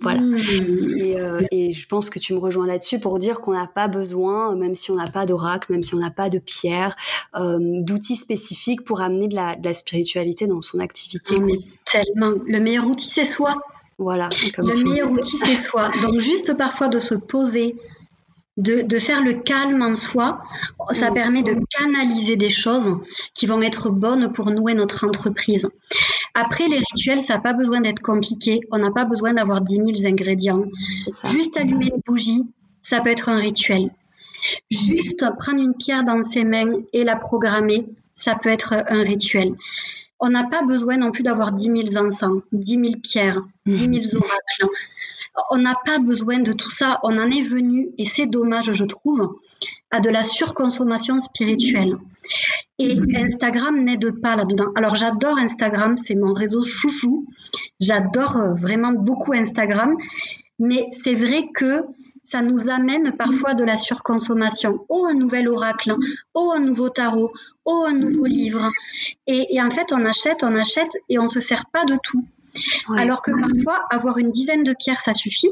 Voilà. 0.00 0.20
Mmh. 0.20 0.98
Et, 0.98 1.20
euh, 1.20 1.40
et, 1.50 1.72
je 1.72 1.88
pense 1.88 2.08
que 2.08 2.18
tu 2.18 2.32
me 2.32 2.38
rejoins 2.38 2.66
là-dessus 2.66 3.00
pour 3.00 3.18
dire 3.18 3.40
qu'on 3.40 3.52
n'a 3.52 3.66
pas 3.66 3.88
besoin, 3.88 4.54
même 4.54 4.74
si 4.76 4.90
on 4.92 4.94
n'a 4.94 5.08
pas 5.08 5.26
d'oracle, 5.26 5.72
même 5.72 5.82
si 5.82 5.94
on 5.94 5.98
n'a 5.98 6.10
pas 6.10 6.28
de 6.28 6.38
pierre, 6.38 6.94
euh, 7.36 7.58
d'outils 7.60 8.14
spécifiques 8.14 8.84
pour 8.84 9.00
amener 9.00 9.26
de 9.26 9.34
la, 9.34 9.56
de 9.56 9.64
la, 9.64 9.74
spiritualité 9.74 10.46
dans 10.46 10.62
son 10.62 10.78
activité. 10.78 11.34
Ah, 11.36 11.40
mais 11.40 11.54
tellement. 11.84 12.34
Le 12.46 12.60
meilleur 12.60 12.86
outil, 12.86 13.10
c'est 13.10 13.24
soi. 13.24 13.56
Voilà. 13.98 14.28
le 14.56 14.84
meilleur 14.84 15.10
outil, 15.10 15.36
c'est 15.38 15.56
soi. 15.56 15.90
Donc 16.00 16.20
juste 16.20 16.56
parfois 16.56 16.88
de 16.88 17.00
se 17.00 17.14
poser, 17.14 17.74
de, 18.56 18.82
de, 18.82 18.98
faire 18.98 19.24
le 19.24 19.34
calme 19.34 19.82
en 19.82 19.96
soi, 19.96 20.40
ça 20.92 21.10
mmh. 21.10 21.14
permet 21.14 21.42
de 21.42 21.56
canaliser 21.76 22.36
des 22.36 22.50
choses 22.50 22.96
qui 23.34 23.46
vont 23.46 23.60
être 23.60 23.90
bonnes 23.90 24.30
pour 24.32 24.50
nous 24.50 24.68
et 24.68 24.74
notre 24.74 25.06
entreprise. 25.06 25.68
Après, 26.34 26.68
les 26.68 26.78
rituels, 26.78 27.24
ça 27.24 27.34
n'a 27.34 27.40
pas 27.40 27.52
besoin 27.52 27.80
d'être 27.80 28.00
compliqué. 28.00 28.60
On 28.70 28.78
n'a 28.78 28.92
pas 28.92 29.04
besoin 29.04 29.32
d'avoir 29.32 29.60
10 29.60 29.74
000 29.74 29.86
ingrédients. 30.06 30.64
Juste 31.24 31.56
allumer 31.56 31.90
une 31.92 32.00
bougie, 32.06 32.42
ça 32.80 33.00
peut 33.00 33.10
être 33.10 33.28
un 33.28 33.38
rituel. 33.38 33.90
Juste 34.70 35.24
prendre 35.38 35.60
une 35.60 35.74
pierre 35.74 36.04
dans 36.04 36.22
ses 36.22 36.44
mains 36.44 36.82
et 36.92 37.02
la 37.02 37.16
programmer, 37.16 37.86
ça 38.14 38.36
peut 38.36 38.50
être 38.50 38.72
un 38.72 39.02
rituel. 39.02 39.54
On 40.20 40.30
n'a 40.30 40.44
pas 40.44 40.62
besoin 40.62 40.96
non 40.96 41.10
plus 41.10 41.22
d'avoir 41.22 41.52
10 41.52 41.64
000 41.92 42.06
encens, 42.06 42.42
10 42.52 42.70
000 42.70 42.84
pierres, 43.02 43.42
10 43.66 44.10
000 44.10 44.16
oracles. 44.16 44.74
On 45.50 45.58
n'a 45.58 45.76
pas 45.84 45.98
besoin 45.98 46.40
de 46.40 46.52
tout 46.52 46.70
ça. 46.70 46.98
On 47.04 47.16
en 47.18 47.30
est 47.30 47.42
venu, 47.42 47.90
et 47.98 48.06
c'est 48.06 48.26
dommage, 48.26 48.72
je 48.72 48.84
trouve, 48.84 49.36
à 49.90 50.00
de 50.00 50.10
la 50.10 50.22
surconsommation 50.22 51.18
spirituelle. 51.18 51.96
Et 52.78 52.96
Instagram 53.16 53.82
n'aide 53.82 54.20
pas 54.20 54.36
là-dedans. 54.36 54.72
Alors 54.74 54.94
j'adore 54.94 55.38
Instagram, 55.38 55.96
c'est 55.96 56.14
mon 56.14 56.32
réseau 56.32 56.62
chouchou. 56.62 57.26
J'adore 57.80 58.36
euh, 58.36 58.54
vraiment 58.54 58.92
beaucoup 58.92 59.32
Instagram. 59.32 59.96
Mais 60.58 60.86
c'est 60.90 61.14
vrai 61.14 61.48
que 61.54 61.84
ça 62.28 62.42
nous 62.42 62.68
amène 62.68 63.16
parfois 63.16 63.54
de 63.54 63.64
la 63.64 63.78
surconsommation. 63.78 64.84
Oh, 64.90 65.06
un 65.08 65.14
nouvel 65.14 65.48
oracle, 65.48 65.96
oh, 66.34 66.52
un 66.54 66.60
nouveau 66.60 66.90
tarot, 66.90 67.32
oh, 67.64 67.86
un 67.88 67.94
nouveau 67.94 68.26
livre. 68.26 68.70
Et, 69.26 69.58
en 69.62 69.70
fait, 69.70 69.94
on 69.94 70.04
achète, 70.04 70.42
on 70.42 70.54
achète 70.54 70.92
et 71.08 71.18
on 71.18 71.22
ne 71.22 71.28
se 71.28 71.40
sert 71.40 71.64
pas 71.72 71.86
de 71.86 71.96
tout. 72.02 72.22
Alors 72.98 73.22
que 73.22 73.30
parfois, 73.30 73.86
avoir 73.90 74.18
une 74.18 74.30
dizaine 74.30 74.62
de 74.62 74.74
pierres, 74.78 75.00
ça 75.00 75.14
suffit. 75.14 75.50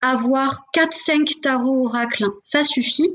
Avoir 0.00 0.64
4-5 0.76 1.40
tarots 1.40 1.86
oracles, 1.86 2.28
ça 2.44 2.62
suffit. 2.62 3.10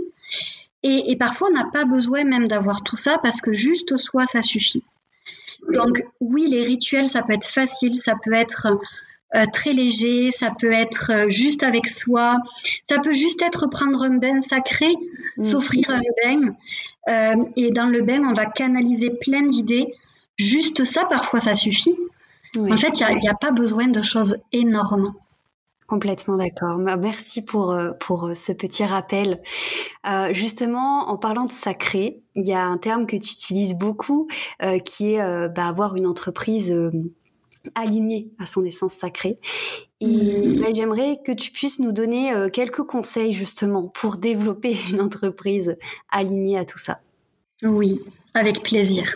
Et, 0.83 1.15
parfois, 1.15 1.47
on 1.51 1.53
n'a 1.53 1.69
pas 1.71 1.85
besoin 1.85 2.25
même 2.25 2.49
d'avoir 2.49 2.83
tout 2.83 2.97
ça 2.97 3.19
parce 3.19 3.39
que 3.39 3.53
juste 3.53 3.95
soi, 3.95 4.25
ça 4.25 4.41
suffit. 4.41 4.83
Donc 5.69 6.03
oui, 6.19 6.47
les 6.49 6.65
rituels, 6.65 7.07
ça 7.07 7.23
peut 7.23 7.33
être 7.33 7.47
facile, 7.47 7.97
ça 7.99 8.15
peut 8.21 8.33
être 8.33 8.67
très 9.51 9.73
léger, 9.73 10.31
ça 10.31 10.51
peut 10.57 10.71
être 10.71 11.11
euh, 11.11 11.29
juste 11.29 11.63
avec 11.63 11.88
soi, 11.88 12.38
ça 12.83 12.99
peut 12.99 13.13
juste 13.13 13.41
être 13.41 13.67
prendre 13.67 14.03
un 14.03 14.17
bain 14.17 14.39
sacré, 14.39 14.93
mm. 15.38 15.43
s'offrir 15.43 15.89
un 15.89 16.01
bain. 16.23 16.55
Euh, 17.07 17.43
et 17.55 17.71
dans 17.71 17.88
le 17.88 18.01
bain, 18.01 18.23
on 18.23 18.33
va 18.33 18.45
canaliser 18.45 19.11
plein 19.11 19.41
d'idées. 19.41 19.93
Juste 20.38 20.83
ça, 20.85 21.05
parfois, 21.05 21.39
ça 21.39 21.53
suffit. 21.53 21.95
En 22.57 22.77
fait, 22.77 22.99
il 22.99 23.17
n'y 23.17 23.27
a, 23.27 23.31
a, 23.31 23.35
pas 23.35 23.51
besoin 23.51 23.88
de 23.88 24.01
choses 24.01 24.38
énormes. 24.53 25.13
Complètement 25.88 26.38
d'accord. 26.38 26.77
Bah, 26.79 26.97
merci 26.97 27.45
pour 27.45 27.71
euh, 27.71 27.91
pour 27.99 28.25
euh, 28.25 28.33
ce 28.33 28.51
petit 28.51 28.83
rappel. 28.83 29.41
Euh, 30.07 30.33
justement, 30.33 31.09
en 31.09 31.17
parlant 31.17 31.45
de 31.45 31.51
sacré, 31.51 32.23
il 32.33 32.43
y 32.43 32.53
a 32.53 32.65
un 32.65 32.79
terme 32.79 33.05
que 33.05 33.15
tu 33.15 33.33
utilises 33.33 33.75
beaucoup, 33.75 34.27
euh, 34.63 34.79
qui 34.79 35.13
est 35.13 35.21
euh, 35.21 35.47
bah, 35.47 35.67
avoir 35.67 35.95
une 35.95 36.07
entreprise 36.07 36.73
alignée 37.73 38.30
à 38.39 38.45
son 38.45 38.63
essence 38.63 38.93
sacrée. 38.93 39.39
Et 40.01 40.06
mmh. 40.08 40.62
bah, 40.62 40.67
j'aimerais 40.73 41.19
que 41.25 41.32
tu 41.32 41.51
puisses 41.51 41.80
nous 41.80 41.91
donner 41.91 42.32
quelques 42.51 42.84
conseils 42.84 43.34
justement 43.34 43.84
pour 43.84 44.17
développer 44.17 44.75
une 44.91 45.01
entreprise 45.01 45.78
alignée 46.10 46.58
à 46.58 46.65
tout 46.65 46.78
ça. 46.78 46.99
Oui, 47.63 48.01
avec 48.34 48.62
plaisir. 48.63 49.13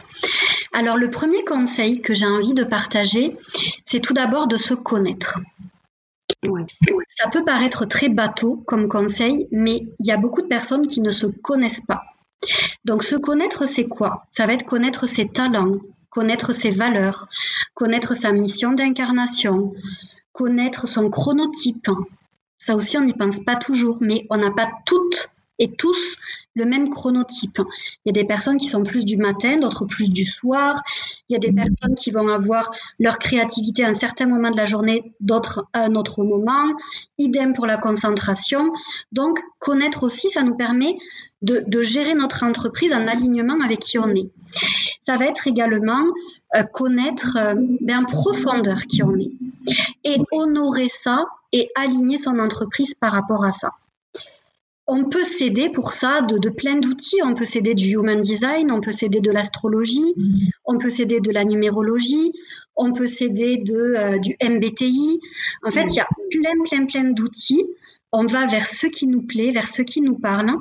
Alors 0.74 0.98
le 0.98 1.10
premier 1.10 1.44
conseil 1.44 2.02
que 2.02 2.14
j'ai 2.14 2.26
envie 2.26 2.54
de 2.54 2.64
partager, 2.64 3.38
c'est 3.86 4.00
tout 4.00 4.14
d'abord 4.14 4.48
de 4.48 4.58
se 4.58 4.74
connaître. 4.74 5.40
Ça 7.08 7.30
peut 7.30 7.44
paraître 7.44 7.86
très 7.86 8.10
bateau 8.10 8.64
comme 8.66 8.88
conseil, 8.88 9.48
mais 9.52 9.88
il 10.00 10.06
y 10.06 10.12
a 10.12 10.18
beaucoup 10.18 10.42
de 10.42 10.48
personnes 10.48 10.88
qui 10.88 11.02
ne 11.02 11.12
se 11.12 11.26
connaissent 11.26 11.82
pas. 11.82 12.04
Donc 12.86 13.04
se 13.04 13.16
connaître, 13.16 13.66
c'est 13.66 13.88
quoi? 13.88 14.26
Ça 14.30 14.46
va 14.46 14.54
être 14.54 14.66
connaître 14.66 15.06
ses 15.06 15.28
talents, 15.28 15.80
connaître 16.10 16.54
ses 16.54 16.72
valeurs, 16.72 17.28
connaître 17.74 18.16
sa 18.16 18.32
mission 18.32 18.72
d'incarnation, 18.72 19.74
connaître 20.32 20.88
son 20.88 21.10
chronotype. 21.10 21.90
Ça 22.58 22.76
aussi, 22.76 22.98
on 22.98 23.02
n'y 23.06 23.14
pense 23.14 23.40
pas 23.42 23.56
toujours, 23.56 23.98
mais 24.02 24.26
on 24.30 24.38
n'a 24.38 24.52
pas 24.52 24.70
toutes 24.86 25.39
et 25.60 25.72
tous 25.72 26.18
le 26.56 26.66
même 26.66 26.90
chronotype. 26.90 27.62
Il 28.06 28.10
y 28.10 28.10
a 28.10 28.22
des 28.22 28.26
personnes 28.26 28.58
qui 28.58 28.68
sont 28.68 28.84
plus 28.84 29.06
du 29.06 29.18
matin, 29.18 29.56
d'autres 29.58 29.86
plus 29.86 30.10
du 30.10 30.26
soir. 30.26 30.82
Il 31.30 31.34
y 31.34 31.36
a 31.36 31.40
des 31.40 31.54
personnes 31.54 31.96
qui 31.96 32.12
vont 32.12 32.28
avoir 32.28 32.72
leur 32.98 33.18
créativité 33.18 33.84
à 33.84 33.90
un 33.90 33.94
certain 33.94 34.26
moment 34.26 34.52
de 34.52 34.58
la 34.58 34.66
journée, 34.66 35.14
d'autres 35.20 35.66
à 35.74 35.82
un 35.82 35.96
autre 35.96 36.24
moment. 36.24 36.74
Idem 37.18 37.54
pour 37.54 37.66
la 37.66 37.78
concentration. 37.78 38.72
Donc, 39.12 39.40
connaître 39.60 40.04
aussi, 40.04 40.30
ça 40.30 40.44
nous 40.44 40.56
permet 40.56 40.98
de, 41.42 41.82
gérer 41.82 42.16
notre 42.16 42.44
entreprise 42.44 42.92
en 42.94 43.08
alignement 43.08 43.58
avec 43.64 43.80
qui 43.80 43.98
on 43.98 44.10
est. 44.10 44.30
Ça 45.02 45.16
va 45.16 45.26
être 45.26 45.48
également 45.48 46.04
euh, 46.56 46.64
connaître 46.64 47.38
euh, 47.38 47.56
bien 47.82 48.04
profondeur 48.04 48.82
qui 48.82 49.04
on 49.04 49.16
est 49.16 49.32
et 50.04 50.18
honorer 50.32 50.90
ça 50.90 51.26
et 51.52 51.70
aligner 51.76 52.18
son 52.18 52.40
entreprise 52.40 52.94
par 52.94 53.12
rapport 53.14 53.46
à 53.46 53.52
ça 53.52 53.72
on 54.90 55.06
peut 55.06 55.24
s'aider 55.24 55.70
pour 55.70 55.94
ça 55.94 56.22
de, 56.24 56.50
plein 56.50 56.76
d'outils. 56.76 57.22
On 57.24 57.36
peut 57.36 57.46
s'aider 57.46 57.76
du 57.76 57.92
human 57.94 58.20
design, 58.22 58.72
on 58.72 58.82
peut 58.82 58.92
s'aider 58.92 59.22
de 59.22 59.32
l'astrologie, 59.32 60.16
on 60.66 60.80
peut 60.80 60.90
s'aider 60.90 61.20
de 61.20 61.32
la 61.32 61.46
numérologie, 61.46 62.34
on 62.76 62.92
peut 62.92 63.06
s'aider 63.06 63.58
de, 63.58 63.76
euh, 63.76 64.18
du 64.18 64.36
MBTI. 64.42 65.22
En 65.64 65.70
fait, 65.70 65.86
il 65.94 65.98
y 65.98 66.00
a 66.00 66.08
plein, 66.32 66.64
plein, 66.64 66.86
plein 66.88 67.12
d'outils. 67.12 67.64
On 68.12 68.26
va 68.26 68.48
vers 68.48 68.66
ce 68.66 68.88
qui 68.88 69.06
nous 69.06 69.22
plaît, 69.22 69.52
vers 69.52 69.68
ce 69.68 69.84
qui 69.84 70.02
nous 70.02 70.18
parle. 70.18 70.52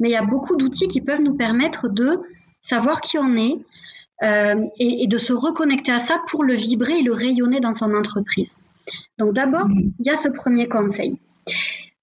Mais 0.00 0.08
il 0.08 0.12
y 0.12 0.16
a 0.16 0.24
beaucoup 0.24 0.56
d'outils 0.56 0.88
qui 0.88 1.02
peuvent 1.02 1.20
nous 1.20 1.34
permettre 1.34 1.90
de 1.90 2.18
savoir 2.62 3.02
qui 3.02 3.18
on 3.18 3.36
est 3.36 3.58
euh, 4.22 4.64
et, 4.78 5.02
et 5.02 5.06
de 5.06 5.18
se 5.18 5.34
reconnecter 5.34 5.92
à 5.92 5.98
ça 5.98 6.22
pour 6.30 6.44
le 6.44 6.54
vibrer 6.54 7.00
et 7.00 7.02
le 7.02 7.12
rayonner 7.12 7.60
dans 7.60 7.74
son 7.74 7.92
entreprise. 7.94 8.56
Donc 9.18 9.34
d'abord, 9.34 9.68
il 9.68 10.06
y 10.06 10.08
a 10.08 10.16
ce 10.16 10.28
premier 10.28 10.66
conseil. 10.66 11.18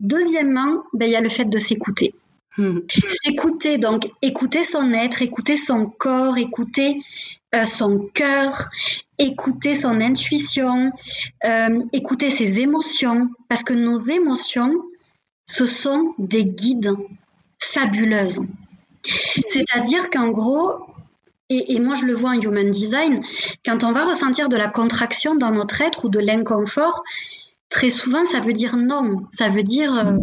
Deuxièmement, 0.04 0.84
ben, 0.94 1.08
il 1.08 1.12
y 1.12 1.16
a 1.16 1.22
le 1.22 1.30
fait 1.30 1.46
de 1.46 1.58
s'écouter. 1.58 2.14
Hmm. 2.58 2.82
S'écouter, 3.08 3.80
donc 3.80 4.08
écouter 4.22 4.64
son 4.64 4.92
être, 4.94 5.24
écouter 5.24 5.58
son 5.58 5.88
corps, 5.88 6.38
écouter 6.38 7.00
euh, 7.56 7.66
son 7.66 8.10
cœur, 8.14 8.70
écouter 9.18 9.74
son 9.74 10.00
intuition, 10.02 10.92
euh, 11.46 11.80
écouter 11.94 12.30
ses 12.30 12.60
émotions, 12.60 13.30
parce 13.50 13.64
que 13.64 13.74
nos 13.74 13.98
émotions, 13.98 14.74
ce 15.46 15.66
sont 15.66 16.14
des 16.20 16.46
guides 16.46 16.94
fabuleuses. 17.60 18.42
C'est-à-dire 19.48 20.10
qu'en 20.10 20.30
gros, 20.30 20.86
et, 21.50 21.74
et, 21.74 21.80
moi 21.80 21.96
je 21.96 22.06
le 22.06 22.14
vois 22.14 22.32
en 22.32 22.42
Human 22.42 22.70
Design, 22.70 23.24
quand 23.66 23.84
on 23.84 23.94
va 23.94 24.06
ressentir 24.06 24.48
de 24.48 24.58
la 24.58 24.68
contraction 24.68 25.36
dans 25.36 25.52
notre 25.52 25.82
être 25.82 26.06
ou 26.06 26.10
de 26.10 26.20
l'inconfort, 26.20 27.04
très 27.74 27.90
souvent, 27.90 28.24
ça 28.24 28.40
veut 28.40 28.54
dire 28.54 28.78
non. 28.78 29.26
Ça 29.32 29.50
veut 29.50 29.64
dire 29.64 29.92
euh, 29.98 30.18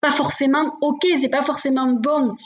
pas 0.00 0.10
forcément 0.10 0.76
ok, 0.80 1.06
c'est 1.20 1.28
pas 1.28 1.42
forcément 1.42 1.92
bon. 1.92 2.36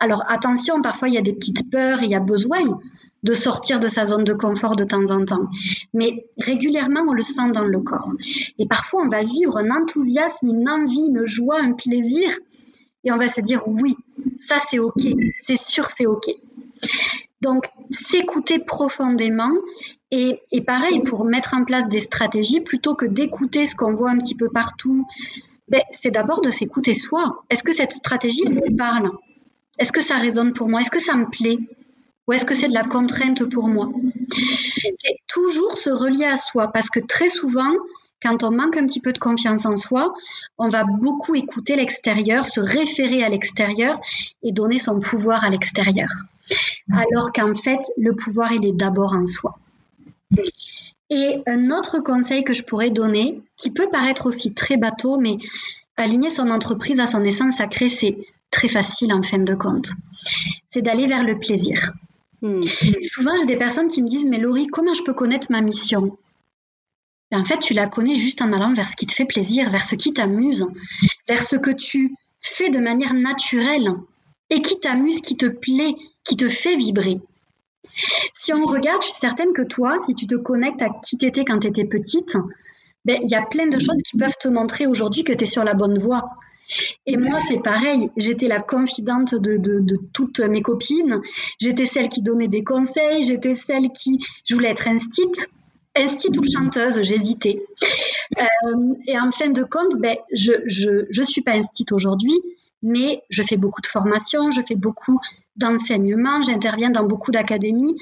Alors 0.00 0.24
attention, 0.28 0.80
parfois 0.80 1.08
il 1.08 1.14
y 1.14 1.18
a 1.18 1.22
des 1.22 1.34
petites 1.34 1.70
peurs, 1.70 2.02
il 2.02 2.10
y 2.10 2.14
a 2.14 2.20
besoin 2.20 2.80
de 3.22 3.34
sortir 3.34 3.78
de 3.78 3.88
sa 3.88 4.06
zone 4.06 4.24
de 4.24 4.32
confort 4.32 4.76
de 4.76 4.84
temps 4.84 5.10
en 5.10 5.24
temps. 5.26 5.48
Mais 5.92 6.26
régulièrement, 6.38 7.04
on 7.06 7.12
le 7.12 7.22
sent 7.22 7.50
dans 7.52 7.64
le 7.64 7.80
corps. 7.80 8.12
Et 8.58 8.66
parfois, 8.66 9.02
on 9.04 9.08
va 9.08 9.22
vivre 9.22 9.58
un 9.58 9.70
enthousiasme, 9.70 10.48
une 10.48 10.68
envie, 10.68 11.08
une 11.08 11.26
joie, 11.26 11.60
un 11.60 11.72
plaisir. 11.72 12.30
Et 13.04 13.12
on 13.12 13.16
va 13.16 13.28
se 13.28 13.42
dire 13.42 13.62
oui, 13.68 13.94
ça 14.38 14.56
c'est 14.66 14.78
ok, 14.78 15.02
c'est 15.36 15.58
sûr 15.58 15.84
c'est 15.84 16.06
ok. 16.06 16.30
Donc, 17.42 17.66
s'écouter 17.90 18.58
profondément 18.58 19.52
et, 20.10 20.40
pareil, 20.66 21.00
pour 21.00 21.24
mettre 21.24 21.54
en 21.54 21.64
place 21.64 21.88
des 21.88 22.00
stratégies, 22.00 22.60
plutôt 22.60 22.94
que 22.94 23.06
d'écouter 23.06 23.66
ce 23.66 23.74
qu'on 23.74 23.92
voit 23.92 24.10
un 24.10 24.18
petit 24.18 24.36
peu 24.36 24.48
partout, 24.48 25.06
ben, 25.68 25.80
c'est 25.90 26.12
d'abord 26.12 26.40
de 26.40 26.50
s'écouter 26.50 26.94
soi. 26.94 27.42
Est-ce 27.50 27.64
que 27.64 27.72
cette 27.72 27.92
stratégie 27.92 28.48
me 28.48 28.76
parle? 28.76 29.10
Est-ce 29.78 29.92
que 29.92 30.00
ça 30.00 30.16
résonne 30.16 30.52
pour 30.52 30.68
moi? 30.68 30.80
Est-ce 30.80 30.90
que 30.90 31.00
ça 31.00 31.16
me 31.16 31.28
plaît? 31.28 31.58
Ou 32.28 32.32
est-ce 32.32 32.44
que 32.44 32.54
c'est 32.54 32.68
de 32.68 32.74
la 32.74 32.84
contrainte 32.84 33.44
pour 33.48 33.68
moi? 33.68 33.88
C'est 34.94 35.16
toujours 35.28 35.76
se 35.76 35.90
relier 35.90 36.24
à 36.24 36.36
soi, 36.36 36.68
parce 36.68 36.88
que 36.88 37.00
très 37.00 37.28
souvent, 37.28 37.72
quand 38.22 38.42
on 38.44 38.50
manque 38.50 38.76
un 38.76 38.86
petit 38.86 39.00
peu 39.00 39.12
de 39.12 39.18
confiance 39.18 39.66
en 39.66 39.76
soi, 39.76 40.14
on 40.56 40.68
va 40.68 40.84
beaucoup 40.84 41.34
écouter 41.34 41.76
l'extérieur, 41.76 42.46
se 42.46 42.60
référer 42.60 43.22
à 43.22 43.28
l'extérieur 43.28 44.00
et 44.42 44.52
donner 44.52 44.78
son 44.78 45.00
pouvoir 45.00 45.44
à 45.44 45.50
l'extérieur. 45.50 46.08
Alors 46.92 47.32
qu'en 47.32 47.54
fait, 47.54 47.80
le 47.96 48.14
pouvoir, 48.14 48.52
il 48.52 48.64
est 48.66 48.76
d'abord 48.76 49.14
en 49.14 49.26
soi. 49.26 49.58
Et 51.10 51.36
un 51.46 51.70
autre 51.70 52.00
conseil 52.00 52.42
que 52.42 52.52
je 52.52 52.64
pourrais 52.64 52.90
donner, 52.90 53.40
qui 53.56 53.70
peut 53.70 53.88
paraître 53.90 54.26
aussi 54.26 54.54
très 54.54 54.76
bateau, 54.76 55.18
mais 55.18 55.38
aligner 55.96 56.30
son 56.30 56.50
entreprise 56.50 57.00
à 57.00 57.06
son 57.06 57.24
essence 57.24 57.56
sacrée, 57.56 57.88
c'est 57.88 58.18
très 58.50 58.68
facile 58.68 59.12
en 59.12 59.22
fin 59.22 59.38
de 59.38 59.54
compte. 59.54 59.90
C'est 60.68 60.82
d'aller 60.82 61.06
vers 61.06 61.22
le 61.22 61.38
plaisir. 61.38 61.92
Hmm. 62.42 62.58
Souvent, 63.02 63.36
j'ai 63.36 63.46
des 63.46 63.56
personnes 63.56 63.88
qui 63.88 64.02
me 64.02 64.08
disent, 64.08 64.26
mais 64.26 64.38
Laurie, 64.38 64.66
comment 64.66 64.94
je 64.94 65.02
peux 65.02 65.14
connaître 65.14 65.50
ma 65.50 65.60
mission? 65.60 66.16
Ben, 67.30 67.40
En 67.40 67.44
fait, 67.44 67.58
tu 67.58 67.74
la 67.74 67.86
connais 67.86 68.16
juste 68.16 68.42
en 68.42 68.52
allant 68.52 68.72
vers 68.72 68.88
ce 68.88 68.96
qui 68.96 69.06
te 69.06 69.12
fait 69.12 69.24
plaisir, 69.24 69.70
vers 69.70 69.84
ce 69.84 69.94
qui 69.94 70.12
t'amuse, 70.12 70.66
vers 71.28 71.42
ce 71.42 71.56
que 71.56 71.70
tu 71.70 72.14
fais 72.40 72.68
de 72.68 72.78
manière 72.78 73.14
naturelle 73.14 73.94
et 74.50 74.60
qui 74.60 74.78
t'amuse, 74.78 75.20
qui 75.20 75.36
te 75.36 75.46
plaît, 75.46 75.94
qui 76.24 76.36
te 76.36 76.48
fait 76.48 76.76
vibrer. 76.76 77.20
Si 78.34 78.52
on 78.52 78.64
regarde, 78.64 79.02
je 79.02 79.08
suis 79.08 79.20
certaine 79.20 79.52
que 79.52 79.62
toi, 79.62 79.98
si 80.04 80.14
tu 80.14 80.26
te 80.26 80.36
connectes 80.36 80.82
à 80.82 80.88
qui 81.04 81.18
tu 81.18 81.26
étais 81.26 81.44
quand 81.44 81.58
tu 81.60 81.68
étais 81.68 81.84
petite, 81.84 82.36
ben, 83.04 83.20
il 83.22 83.30
y 83.30 83.34
a 83.34 83.42
plein 83.42 83.66
de 83.66 83.78
choses 83.78 84.02
qui 84.02 84.16
peuvent 84.16 84.36
te 84.38 84.48
montrer 84.48 84.86
aujourd'hui 84.86 85.24
que 85.24 85.32
tu 85.32 85.44
es 85.44 85.46
sur 85.46 85.64
la 85.64 85.74
bonne 85.74 85.98
voie. 85.98 86.28
Et 87.06 87.16
moi, 87.16 87.38
c'est 87.38 87.62
pareil. 87.62 88.10
J'étais 88.16 88.48
la 88.48 88.58
confidente 88.58 89.34
de, 89.34 89.56
de, 89.56 89.96
toutes 90.12 90.40
mes 90.40 90.62
copines. 90.62 91.20
J'étais 91.60 91.84
celle 91.84 92.08
qui 92.08 92.22
donnait 92.22 92.48
des 92.48 92.64
conseils. 92.64 93.22
J'étais 93.22 93.54
celle 93.54 93.90
qui. 93.90 94.18
Je 94.44 94.54
voulais 94.54 94.70
être 94.70 94.88
instite. 94.88 95.48
Instite 95.94 96.36
ou 96.36 96.42
chanteuse, 96.42 97.00
j'hésitais. 97.02 97.64
Euh, 98.38 98.94
et 99.06 99.18
en 99.18 99.30
fin 99.30 99.48
de 99.48 99.62
compte, 99.62 99.98
ben, 100.00 100.16
je 100.32 100.52
ne 100.52 100.58
je, 100.66 101.06
je 101.08 101.22
suis 101.22 101.40
pas 101.40 101.52
instite 101.52 101.92
aujourd'hui, 101.92 102.34
mais 102.86 103.22
je 103.28 103.42
fais 103.42 103.56
beaucoup 103.56 103.80
de 103.80 103.86
formations, 103.86 104.50
je 104.50 104.62
fais 104.62 104.76
beaucoup 104.76 105.20
d'enseignement, 105.56 106.40
j'interviens 106.42 106.90
dans 106.90 107.04
beaucoup 107.04 107.30
d'académies 107.30 107.96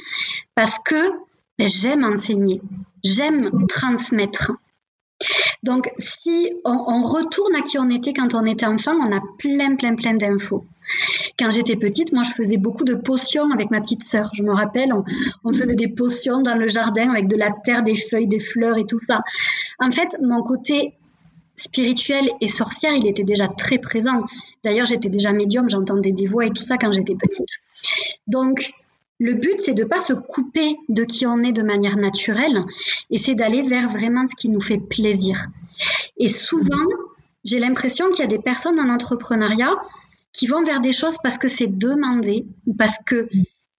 parce 0.55 0.79
que 0.79 1.11
ben, 1.59 1.69
j'aime 1.69 2.05
enseigner, 2.05 2.61
j'aime 3.03 3.67
transmettre. 3.67 4.53
Donc, 5.63 5.91
si 5.99 6.53
on, 6.65 7.01
retourne 7.03 7.55
à 7.55 7.63
qui 7.63 7.79
on 7.79 7.89
était 7.89 8.13
quand 8.13 8.35
on 8.35 8.45
était 8.45 8.67
enfant, 8.67 8.93
on 8.95 9.17
a 9.17 9.21
plein, 9.39 9.77
plein, 9.77 9.95
plein 9.95 10.15
d'infos. 10.15 10.67
Quand 11.39 11.51
j'étais 11.51 11.77
petite, 11.77 12.13
moi, 12.13 12.23
je 12.23 12.33
faisais 12.33 12.59
beaucoup 12.59 12.85
de 12.85 12.95
potions 12.95 13.51
avec 13.51 13.71
ma 13.71 13.81
petite 13.81 14.03
sœur. 14.03 14.31
Je 14.35 14.43
me 14.43 14.53
rappelle, 14.53 14.93
on, 15.45 15.53
faisait 15.53 15.77
des 15.77 15.89
potions 15.89 16.43
dans 16.43 16.57
le 16.57 16.69
jardin 16.69 17.11
avec 17.11 17.29
de 17.29 17.37
la 17.37 17.51
terre, 17.51 17.83
des 17.83 17.97
feuilles, 17.97 18.27
des 18.27 18.41
fleurs 18.41 18.77
et 18.77 18.85
tout 18.85 18.99
ça. 18.99 19.23
En 19.79 19.91
fait, 19.91 20.17
mon 20.21 20.43
côté 20.43 20.95
spirituel 21.57 22.31
et 22.41 22.49
sorcière, 22.49 22.95
il 22.95 23.07
était 23.07 23.25
déjà 23.25 23.49
très 23.49 23.79
présent. 23.79 24.25
D'ailleurs, 24.65 24.87
j'étais 24.87 25.09
déjà 25.09 25.33
médium, 25.33 25.69
j'entendais 25.71 26.13
des 26.13 26.27
voix 26.27 26.47
et 26.47 26.51
tout 26.51 26.65
ça 26.65 26.79
quand 26.79 26.93
j'étais 26.93 27.15
petite. 27.15 27.51
Donc, 28.27 28.73
le 29.21 29.35
but, 29.35 29.61
c'est 29.61 29.75
de 29.75 29.85
ne 29.85 29.89
pas 29.89 30.01
se 30.01 30.13
couper 30.13 30.77
de 30.89 31.05
qui 31.05 31.27
on 31.27 31.43
est 31.43 31.53
de 31.53 31.63
manière 31.63 31.97
naturelle 31.97 32.61
et 33.11 33.19
c'est 33.19 33.35
d'aller 33.35 33.63
vers 33.63 33.89
vraiment 33.89 34.27
ce 34.27 34.35
qui 34.35 34.49
nous 34.49 34.61
fait 34.61 34.79
plaisir. 34.79 35.47
Et 36.17 36.29
souvent, 36.29 36.87
j'ai 37.45 37.59
l'impression 37.59 38.11
qu'il 38.11 38.21
y 38.21 38.25
a 38.25 38.29
des 38.29 38.39
personnes 38.39 38.81
en 38.81 38.89
entrepreneuriat 38.93 39.75
qui 40.33 40.47
vont 40.49 40.65
vers 40.65 40.81
des 40.81 40.93
choses 40.93 41.17
parce 41.23 41.39
que 41.39 41.47
c'est 41.47 41.79
demandé 41.79 42.47
ou 42.67 42.75
parce 42.75 42.99
que 43.07 43.29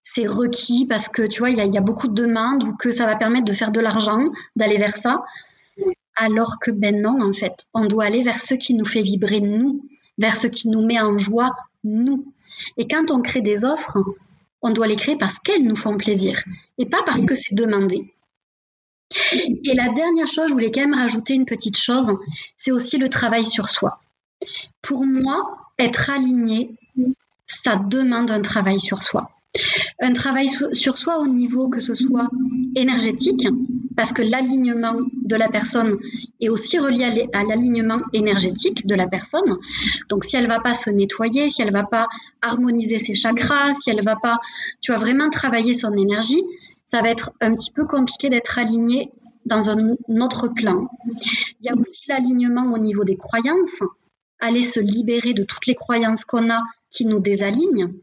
c'est 0.01 0.25
requis, 0.25 0.85
parce 0.87 1.09
que 1.09 1.23
tu 1.23 1.39
vois, 1.39 1.49
il 1.49 1.57
y, 1.57 1.69
y, 1.69 1.77
a 1.77 1.81
beaucoup 1.81 2.07
de 2.07 2.13
demandes 2.13 2.63
ou 2.63 2.75
que 2.75 2.91
ça 2.91 3.05
va 3.05 3.15
permettre 3.15 3.45
de 3.45 3.53
faire 3.53 3.71
de 3.71 3.81
l'argent, 3.81 4.19
d'aller 4.55 4.77
vers 4.77 4.95
ça. 4.95 5.23
Alors 6.15 6.59
que 6.59 6.71
ben 6.71 7.01
non, 7.01 7.21
en 7.21 7.33
fait, 7.33 7.65
on 7.73 7.85
doit 7.85 8.05
aller 8.05 8.21
vers 8.21 8.39
ce 8.39 8.53
qui 8.53 8.73
nous 8.73 8.85
fait 8.85 9.01
vibrer 9.01 9.41
nous, 9.41 9.85
vers 10.17 10.35
ce 10.35 10.47
qui 10.47 10.69
nous 10.69 10.85
met 10.85 10.99
en 10.99 11.17
joie 11.17 11.51
nous. 11.83 12.33
Et 12.77 12.87
quand 12.87 13.11
on 13.11 13.21
crée 13.21 13.41
des 13.41 13.65
offres, 13.65 13.97
on 14.61 14.71
doit 14.71 14.87
les 14.87 14.95
créer 14.95 15.17
parce 15.17 15.39
qu'elles 15.39 15.67
nous 15.67 15.75
font 15.75 15.97
plaisir 15.97 16.41
et 16.77 16.85
pas 16.85 17.03
parce 17.05 17.25
que 17.25 17.35
c'est 17.35 17.53
demandé. 17.53 18.13
Et 19.31 19.73
la 19.75 19.89
dernière 19.89 20.27
chose, 20.27 20.47
je 20.47 20.53
voulais 20.53 20.71
quand 20.71 20.81
même 20.81 20.93
rajouter 20.93 21.33
une 21.33 21.45
petite 21.45 21.77
chose, 21.77 22.17
c'est 22.55 22.71
aussi 22.71 22.97
le 22.97 23.09
travail 23.09 23.45
sur 23.45 23.69
soi. 23.69 23.99
Pour 24.81 25.05
moi, 25.05 25.41
être 25.77 26.09
aligné, 26.09 26.75
ça 27.45 27.75
demande 27.75 28.31
un 28.31 28.41
travail 28.41 28.79
sur 28.79 29.03
soi. 29.03 29.34
Un 30.01 30.13
travail 30.13 30.47
sur 30.49 30.97
soi 30.97 31.19
au 31.19 31.27
niveau 31.27 31.69
que 31.69 31.79
ce 31.79 31.93
soit 31.93 32.29
énergétique, 32.75 33.47
parce 33.95 34.11
que 34.11 34.21
l'alignement 34.21 34.97
de 35.13 35.35
la 35.35 35.47
personne 35.47 35.97
est 36.41 36.49
aussi 36.49 36.77
relié 36.77 37.29
à 37.33 37.43
l'alignement 37.43 37.99
énergétique 38.11 38.85
de 38.85 38.93
la 38.93 39.07
personne. 39.07 39.57
Donc 40.09 40.25
si 40.25 40.35
elle 40.35 40.47
va 40.47 40.59
pas 40.59 40.73
se 40.73 40.89
nettoyer, 40.89 41.49
si 41.49 41.61
elle 41.61 41.71
va 41.71 41.83
pas 41.83 42.07
harmoniser 42.41 42.99
ses 42.99 43.15
chakras, 43.15 43.73
si 43.73 43.89
elle 43.89 44.03
va 44.03 44.17
pas, 44.17 44.39
tu 44.81 44.91
vas 44.91 44.97
vraiment 44.97 45.29
travailler 45.29 45.73
son 45.73 45.93
énergie, 45.93 46.43
ça 46.83 47.01
va 47.01 47.09
être 47.09 47.31
un 47.39 47.55
petit 47.55 47.71
peu 47.71 47.85
compliqué 47.85 48.29
d'être 48.29 48.59
aligné 48.59 49.11
dans 49.45 49.69
un 49.69 49.95
autre 50.21 50.49
plan. 50.49 50.87
Il 51.61 51.65
y 51.65 51.69
a 51.69 51.75
aussi 51.75 52.03
l'alignement 52.09 52.73
au 52.73 52.77
niveau 52.77 53.03
des 53.03 53.15
croyances, 53.15 53.81
aller 54.39 54.63
se 54.63 54.79
libérer 54.79 55.33
de 55.33 55.43
toutes 55.43 55.67
les 55.67 55.75
croyances 55.75 56.25
qu'on 56.25 56.49
a 56.49 56.61
qui 56.89 57.05
nous 57.05 57.19
désalignent, 57.19 57.93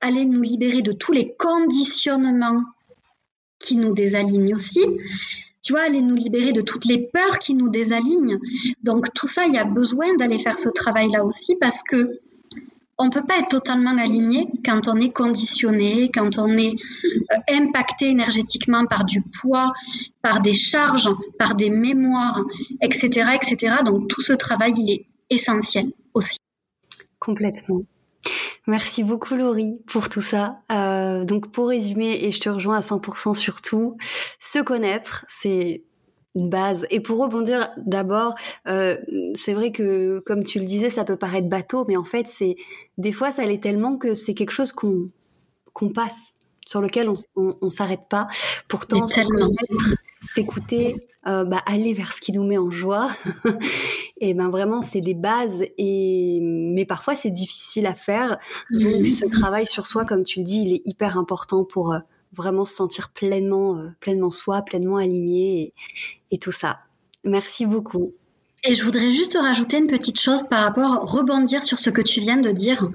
aller 0.00 0.24
nous 0.24 0.42
libérer 0.42 0.82
de 0.82 0.92
tous 0.92 1.12
les 1.12 1.34
conditionnements 1.36 2.62
qui 3.58 3.76
nous 3.76 3.92
désalignent 3.92 4.54
aussi. 4.54 4.80
Tu 5.62 5.72
vois, 5.72 5.82
aller 5.82 6.00
nous 6.00 6.14
libérer 6.14 6.52
de 6.52 6.60
toutes 6.60 6.84
les 6.84 7.08
peurs 7.12 7.38
qui 7.38 7.54
nous 7.54 7.68
désalignent. 7.68 8.38
Donc 8.82 9.12
tout 9.14 9.26
ça, 9.26 9.44
il 9.46 9.52
y 9.52 9.58
a 9.58 9.64
besoin 9.64 10.14
d'aller 10.16 10.38
faire 10.38 10.58
ce 10.58 10.68
travail-là 10.68 11.24
aussi 11.24 11.56
parce 11.56 11.82
que 11.82 12.20
on 12.98 13.10
peut 13.10 13.24
pas 13.24 13.38
être 13.38 13.48
totalement 13.48 13.96
aligné 13.96 14.48
quand 14.64 14.88
on 14.88 14.96
est 14.96 15.10
conditionné, 15.12 16.10
quand 16.12 16.38
on 16.38 16.56
est 16.56 16.74
euh, 17.32 17.36
impacté 17.48 18.08
énergétiquement 18.08 18.86
par 18.86 19.04
du 19.04 19.22
poids, 19.22 19.72
par 20.20 20.40
des 20.40 20.52
charges, 20.52 21.08
par 21.38 21.54
des 21.54 21.70
mémoires, 21.70 22.42
etc., 22.82 23.36
etc. 23.40 23.76
Donc 23.84 24.08
tout 24.08 24.20
ce 24.20 24.32
travail, 24.32 24.74
il 24.78 24.90
est 24.90 25.06
essentiel 25.30 25.92
aussi. 26.12 26.38
Complètement. 27.20 27.82
Merci 28.66 29.02
beaucoup 29.02 29.34
Laurie 29.34 29.80
pour 29.86 30.08
tout 30.08 30.20
ça. 30.20 30.60
Euh, 30.70 31.24
donc 31.24 31.50
pour 31.50 31.68
résumer, 31.68 32.24
et 32.24 32.30
je 32.30 32.40
te 32.40 32.48
rejoins 32.48 32.76
à 32.76 32.80
100% 32.80 33.34
sur 33.34 33.62
tout, 33.62 33.96
se 34.40 34.58
connaître, 34.58 35.24
c'est 35.28 35.84
une 36.34 36.50
base. 36.50 36.86
Et 36.90 37.00
pour 37.00 37.18
rebondir 37.18 37.70
d'abord, 37.78 38.34
euh, 38.66 38.96
c'est 39.34 39.54
vrai 39.54 39.72
que 39.72 40.20
comme 40.20 40.44
tu 40.44 40.58
le 40.58 40.66
disais, 40.66 40.90
ça 40.90 41.04
peut 41.04 41.16
paraître 41.16 41.48
bateau, 41.48 41.84
mais 41.88 41.96
en 41.96 42.04
fait 42.04 42.26
c'est 42.28 42.56
des 42.98 43.12
fois 43.12 43.32
ça 43.32 43.44
l'est 43.44 43.62
tellement 43.62 43.96
que 43.96 44.14
c'est 44.14 44.34
quelque 44.34 44.52
chose 44.52 44.72
qu'on 44.72 45.10
qu'on 45.72 45.90
passe, 45.90 46.34
sur 46.66 46.80
lequel 46.80 47.08
on, 47.08 47.14
on, 47.62 47.70
s'arrête 47.70 48.08
pas. 48.10 48.26
Pourtant, 48.66 49.06
s'écouter, 50.20 50.96
euh, 51.26 51.44
bah, 51.44 51.62
aller 51.66 51.94
vers 51.94 52.12
ce 52.12 52.20
qui 52.20 52.32
nous 52.32 52.44
met 52.44 52.58
en 52.58 52.70
joie. 52.70 53.08
et 54.20 54.34
ben 54.34 54.50
vraiment, 54.50 54.82
c'est 54.82 55.00
des 55.00 55.14
bases. 55.14 55.64
Et 55.76 56.40
mais 56.42 56.84
parfois, 56.84 57.14
c'est 57.14 57.30
difficile 57.30 57.86
à 57.86 57.94
faire. 57.94 58.38
Donc, 58.70 59.06
ce 59.06 59.26
travail 59.26 59.66
sur 59.66 59.86
soi, 59.86 60.04
comme 60.04 60.24
tu 60.24 60.40
le 60.40 60.44
dis, 60.44 60.62
il 60.62 60.74
est 60.74 60.82
hyper 60.84 61.18
important 61.18 61.64
pour 61.64 61.92
euh, 61.92 61.98
vraiment 62.32 62.64
se 62.64 62.74
sentir 62.74 63.10
pleinement, 63.12 63.76
euh, 63.76 63.88
pleinement 64.00 64.30
soi, 64.30 64.62
pleinement 64.62 64.96
aligné 64.96 65.72
et, 66.30 66.38
tout 66.38 66.52
ça. 66.52 66.80
Merci 67.24 67.66
beaucoup. 67.66 68.12
Et 68.64 68.74
je 68.74 68.84
voudrais 68.84 69.10
juste 69.10 69.36
rajouter 69.40 69.78
une 69.78 69.86
petite 69.86 70.20
chose 70.20 70.42
par 70.48 70.64
rapport, 70.64 71.10
rebondir 71.10 71.62
sur 71.62 71.78
ce 71.78 71.90
que 71.90 72.02
tu 72.02 72.20
viens 72.20 72.38
de 72.38 72.50
dire. 72.50 72.88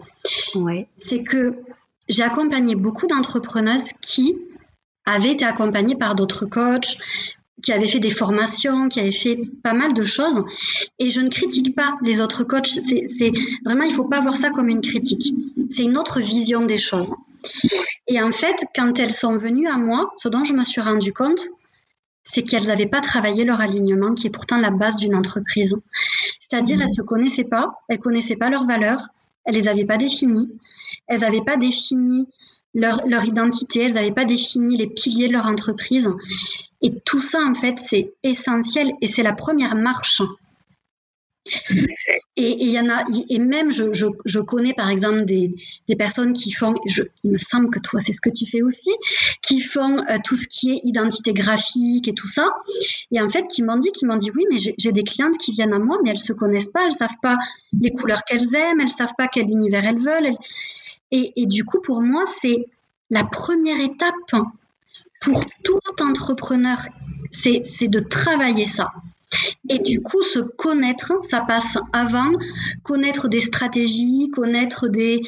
Ouais. 0.55 0.89
C'est 0.97 1.23
que 1.23 1.55
j'ai 2.09 2.23
accompagné 2.23 2.75
beaucoup 2.75 3.07
d'entrepreneuses 3.07 3.93
qui 4.01 4.38
avaient 5.05 5.31
été 5.31 5.45
accompagnées 5.45 5.95
par 5.95 6.15
d'autres 6.15 6.45
coachs, 6.45 6.97
qui 7.63 7.71
avaient 7.71 7.88
fait 7.88 7.99
des 7.99 8.12
formations, 8.12 8.89
qui 8.89 8.99
avaient 8.99 9.12
fait 9.12 9.39
pas 9.63 9.73
mal 9.73 9.93
de 9.93 10.04
choses. 10.04 10.43
Et 10.99 11.10
je 11.10 11.21
ne 11.21 11.30
critique 11.30 11.76
pas 11.76 11.95
les 12.04 12.21
autres 12.21 12.43
coachs. 12.43 12.67
C'est 12.67 13.32
vraiment, 13.65 13.86
il 13.86 13.93
faut 13.93 14.08
pas 14.08 14.19
voir 14.19 14.38
ça 14.38 14.52
comme 14.52 14.69
une 14.69 14.82
critique. 14.82 15.34
C'est 15.69 15.84
une 15.84 15.97
autre 15.97 16.19
vision 16.19 16.65
des 16.65 16.78
choses. 16.78 17.13
Et 18.08 18.21
en 18.21 18.32
fait, 18.32 18.65
quand 18.76 18.99
elles 18.99 19.13
sont 19.13 19.38
venues 19.38 19.67
à 19.67 19.78
moi, 19.78 20.13
ce 20.17 20.28
dont 20.28 20.43
je 20.43 20.54
me 20.54 20.63
suis 20.63 20.82
rendu 20.82 21.13
compte, 21.13 21.47
c'est 22.21 22.43
qu'elles 22.43 22.67
n'avaient 22.67 22.88
pas 22.88 23.02
travaillé 23.02 23.43
leur 23.43 23.60
alignement, 23.60 24.13
qui 24.13 24.28
est 24.28 24.30
pourtant 24.30 24.58
la 24.58 24.71
base 24.71 24.97
d'une 24.97 25.15
entreprise. 25.15 25.78
C'est-à-dire, 26.39 26.82
elles 26.82 26.89
se 26.89 27.02
connaissaient 27.02 27.43
pas, 27.45 27.73
elles 27.89 27.99
connaissaient 27.99 28.38
pas 28.38 28.49
leurs 28.49 28.65
valeurs, 28.65 29.08
elles 29.45 29.56
les 29.56 29.67
avaient 29.67 29.86
pas 29.86 29.97
définies, 29.97 30.49
elles 31.08 31.21
n'avaient 31.21 31.43
pas 31.43 31.58
défini 31.58 32.28
leur, 32.73 33.25
identité, 33.25 33.81
elles 33.81 33.93
n'avaient 33.93 34.12
pas 34.12 34.25
défini 34.25 34.77
les 34.77 34.88
piliers 34.88 35.27
de 35.27 35.33
leur 35.33 35.45
entreprise. 35.45 36.09
Et 36.81 36.91
tout 37.05 37.19
ça, 37.19 37.39
en 37.43 37.53
fait, 37.53 37.79
c'est 37.79 38.13
essentiel 38.23 38.91
et 39.01 39.07
c'est 39.07 39.23
la 39.23 39.33
première 39.33 39.75
marche 39.75 40.21
Et 42.36 42.63
il 42.63 42.69
y 42.69 42.79
en 42.79 42.89
a, 42.89 43.03
et 43.29 43.38
même 43.38 43.71
je, 43.71 43.83
je, 43.93 44.39
connais 44.39 44.73
par 44.73 44.89
exemple 44.89 45.25
des, 45.25 45.53
des 45.88 45.95
personnes 45.95 46.31
qui 46.31 46.51
font, 46.51 46.73
il 47.23 47.31
me 47.31 47.38
semble 47.38 47.69
que 47.69 47.79
toi 47.79 47.99
c'est 47.99 48.13
ce 48.13 48.21
que 48.21 48.29
tu 48.29 48.45
fais 48.45 48.62
aussi, 48.62 48.91
qui 49.41 49.59
font 49.59 49.99
euh, 49.99 50.17
tout 50.23 50.36
ce 50.36 50.47
qui 50.47 50.71
est 50.71 50.79
identité 50.83 51.33
graphique 51.33 52.07
et 52.07 52.13
tout 52.13 52.27
ça. 52.27 52.49
Et 53.12 53.21
en 53.21 53.27
fait, 53.27 53.47
qui 53.47 53.62
m'ont 53.62 53.75
dit, 53.75 53.91
qui 53.91 54.05
m'ont 54.05 54.15
dit 54.15 54.31
oui, 54.36 54.45
mais 54.49 54.57
j'ai 54.57 54.91
des 54.93 55.03
clientes 55.03 55.38
qui 55.38 55.51
viennent 55.51 55.73
à 55.73 55.79
moi, 55.79 55.97
mais 56.03 56.12
elles 56.12 56.19
se 56.19 56.33
connaissent 56.33 56.71
pas, 56.71 56.86
elles 56.86 56.93
savent 56.93 57.19
pas 57.21 57.36
les 57.79 57.91
couleurs 57.91 58.23
qu'elles 58.23 58.55
aiment, 58.55 58.79
elles 58.79 58.89
savent 58.89 59.15
pas 59.17 59.27
quel 59.27 59.49
univers 59.49 59.86
elles 59.86 59.99
veulent. 59.99 60.36
Et, 61.15 61.45
du 61.45 61.63
coup, 61.63 61.80
pour 61.80 62.02
moi, 62.02 62.23
c'est 62.26 62.65
la 63.12 63.23
première 63.23 63.80
étape 63.80 64.15
pour 65.21 65.45
tout 65.63 65.80
entrepreneur, 66.02 66.80
c'est 67.32 67.88
de 67.88 67.99
travailler 67.99 68.65
ça. 68.65 68.91
Et 69.69 69.80
du 69.80 70.02
coup, 70.02 70.23
se 70.23 70.39
connaître, 70.39 71.13
ça 71.21 71.41
passe 71.41 71.78
avant 71.93 72.32
connaître 72.84 73.28
des 73.28 73.41
stratégies, 73.41 74.30
connaître 74.32 74.88
des, 74.88 75.21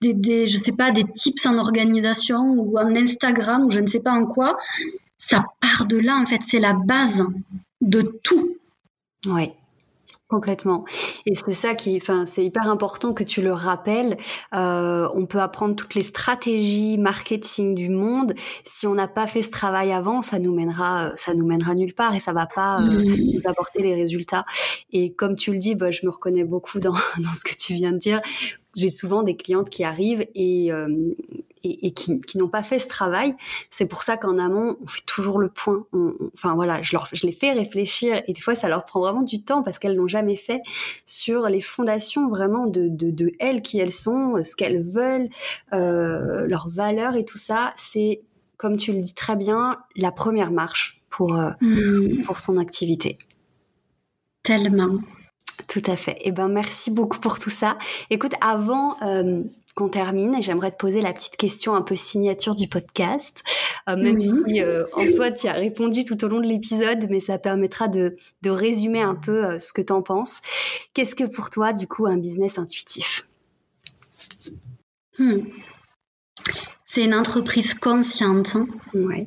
des, 0.00 0.14
des, 0.14 0.46
je 0.46 0.58
sais 0.58 0.76
pas, 0.76 0.92
des 0.92 1.04
tips 1.04 1.46
en 1.46 1.58
organisation 1.58 2.54
ou 2.54 2.78
en 2.78 2.94
Instagram 2.94 3.64
ou 3.64 3.70
je 3.70 3.80
ne 3.80 3.86
sais 3.86 4.00
pas 4.00 4.12
en 4.12 4.26
quoi. 4.26 4.56
Ça 5.16 5.44
part 5.60 5.86
de 5.86 5.96
là, 5.96 6.16
en 6.16 6.26
fait, 6.26 6.42
c'est 6.42 6.60
la 6.60 6.72
base 6.72 7.24
de 7.80 8.02
tout. 8.22 8.56
Ouais. 9.26 9.54
Complètement. 10.32 10.86
Et 11.26 11.34
c'est 11.34 11.52
ça 11.52 11.74
qui, 11.74 11.94
enfin, 12.00 12.24
c'est 12.24 12.42
hyper 12.42 12.66
important 12.70 13.12
que 13.12 13.22
tu 13.22 13.42
le 13.42 13.52
rappelles. 13.52 14.16
Euh, 14.54 15.06
on 15.12 15.26
peut 15.26 15.40
apprendre 15.40 15.76
toutes 15.76 15.94
les 15.94 16.02
stratégies 16.02 16.96
marketing 16.96 17.74
du 17.74 17.90
monde. 17.90 18.32
Si 18.64 18.86
on 18.86 18.94
n'a 18.94 19.08
pas 19.08 19.26
fait 19.26 19.42
ce 19.42 19.50
travail 19.50 19.92
avant, 19.92 20.22
ça 20.22 20.38
nous 20.38 20.54
mènera, 20.54 21.12
ça 21.18 21.34
nous 21.34 21.46
mènera 21.46 21.74
nulle 21.74 21.92
part 21.92 22.14
et 22.14 22.18
ça 22.18 22.32
va 22.32 22.46
pas 22.46 22.80
euh, 22.80 22.86
mmh. 22.86 23.32
nous 23.34 23.40
apporter 23.44 23.82
les 23.82 23.94
résultats. 23.94 24.46
Et 24.90 25.12
comme 25.12 25.36
tu 25.36 25.52
le 25.52 25.58
dis, 25.58 25.74
bah, 25.74 25.90
je 25.90 26.06
me 26.06 26.10
reconnais 26.10 26.44
beaucoup 26.44 26.80
dans, 26.80 26.92
dans 27.18 27.34
ce 27.34 27.44
que 27.44 27.54
tu 27.54 27.74
viens 27.74 27.92
de 27.92 27.98
dire 27.98 28.22
j'ai 28.74 28.88
souvent 28.88 29.22
des 29.22 29.36
clientes 29.36 29.68
qui 29.68 29.84
arrivent 29.84 30.26
et, 30.34 30.72
euh, 30.72 30.88
et, 31.62 31.86
et, 31.86 31.92
qui, 31.92 32.20
qui 32.20 32.38
n'ont 32.38 32.48
pas 32.48 32.62
fait 32.62 32.78
ce 32.78 32.88
travail. 32.88 33.34
C'est 33.70 33.86
pour 33.86 34.02
ça 34.02 34.16
qu'en 34.16 34.38
amont, 34.38 34.76
on 34.82 34.86
fait 34.86 35.04
toujours 35.06 35.38
le 35.38 35.48
point. 35.48 35.84
enfin 36.34 36.54
voilà, 36.54 36.82
je, 36.82 36.94
leur, 36.94 37.08
je 37.12 37.26
les 37.26 37.32
fais 37.32 37.52
réfléchir 37.52 38.20
et 38.26 38.32
des 38.32 38.40
fois, 38.40 38.54
ça 38.54 38.68
leur 38.68 38.84
prend 38.84 39.00
vraiment 39.00 39.22
du 39.22 39.42
temps 39.42 39.62
parce 39.62 39.78
qu'elles 39.78 39.96
n'ont 39.96 40.08
jamais 40.08 40.36
fait 40.36 40.60
sur 41.06 41.48
les 41.48 41.60
fondations 41.60 42.28
vraiment 42.28 42.66
de, 42.66 42.88
de, 42.88 43.10
de 43.10 43.32
elles, 43.38 43.62
qui 43.62 43.78
elles 43.78 43.92
sont, 43.92 44.42
ce 44.42 44.56
qu'elles 44.56 44.82
veulent, 44.82 45.28
euh, 45.72 46.46
leurs 46.46 46.68
valeurs 46.68 47.16
et 47.16 47.24
tout 47.24 47.38
ça. 47.38 47.72
C'est, 47.76 48.22
comme 48.56 48.76
tu 48.76 48.92
le 48.92 49.02
dis 49.02 49.14
très 49.14 49.36
bien, 49.36 49.78
la 49.96 50.12
première 50.12 50.50
marche 50.50 51.02
pour, 51.10 51.36
euh, 51.36 51.50
mmh. 51.60 52.22
pour 52.22 52.40
son 52.40 52.56
activité. 52.56 53.18
Tellement. 54.42 54.98
Tout 55.68 55.82
à 55.86 55.96
fait. 55.96 56.18
Eh 56.22 56.32
ben, 56.32 56.48
merci 56.48 56.90
beaucoup 56.90 57.18
pour 57.18 57.38
tout 57.38 57.50
ça. 57.50 57.78
Écoute, 58.10 58.32
avant 58.40 58.96
euh, 59.02 59.42
qu'on 59.74 59.88
termine, 59.88 60.42
j'aimerais 60.42 60.70
te 60.70 60.76
poser 60.76 61.00
la 61.00 61.12
petite 61.12 61.36
question 61.36 61.74
un 61.74 61.82
peu 61.82 61.96
signature 61.96 62.54
du 62.54 62.68
podcast, 62.68 63.42
euh, 63.88 63.96
même 63.96 64.20
si 64.20 64.60
euh, 64.60 64.84
en 64.94 65.06
soi 65.08 65.30
tu 65.30 65.48
as 65.48 65.52
répondu 65.52 66.04
tout 66.04 66.22
au 66.24 66.28
long 66.28 66.40
de 66.40 66.46
l'épisode, 66.46 67.06
mais 67.08 67.20
ça 67.20 67.38
permettra 67.38 67.88
de, 67.88 68.16
de 68.42 68.50
résumer 68.50 69.00
un 69.00 69.14
peu 69.14 69.58
ce 69.58 69.72
que 69.72 69.82
tu 69.82 69.92
en 69.92 70.02
penses. 70.02 70.40
Qu'est-ce 70.94 71.14
que 71.14 71.24
pour 71.24 71.50
toi, 71.50 71.72
du 71.72 71.86
coup, 71.86 72.06
un 72.06 72.18
business 72.18 72.58
intuitif? 72.58 73.26
Hmm. 75.18 75.40
C'est 76.84 77.04
une 77.04 77.14
entreprise 77.14 77.72
consciente, 77.72 78.56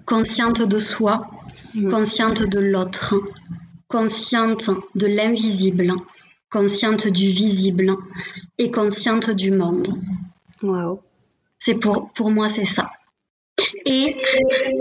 consciente 0.05 0.62
de 0.62 0.77
soi, 0.77 1.27
consciente 1.89 2.43
de 2.43 2.60
l'autre, 2.60 3.15
consciente 3.88 4.69
de 4.93 5.08
l'invisible, 5.08 5.93
consciente 6.51 7.08
du 7.08 7.29
visible 7.29 7.95
et 8.60 8.69
consciente 8.69 9.31
du 9.31 9.49
monde. 9.49 9.88
C'est 11.58 11.75
pour, 11.75 12.12
pour 12.13 12.32
moi, 12.32 12.49
c'est 12.49 12.65
ça. 12.65 12.89
Et 13.86 14.17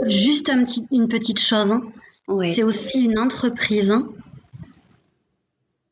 juste 0.06 0.48
un 0.48 0.64
petit, 0.64 0.86
une 0.90 1.08
petite 1.08 1.40
chose, 1.40 1.72
hein. 1.72 1.82
c'est 2.52 2.62
aussi 2.62 3.04
une 3.04 3.18
entreprise 3.18 3.92
hein, 3.92 4.08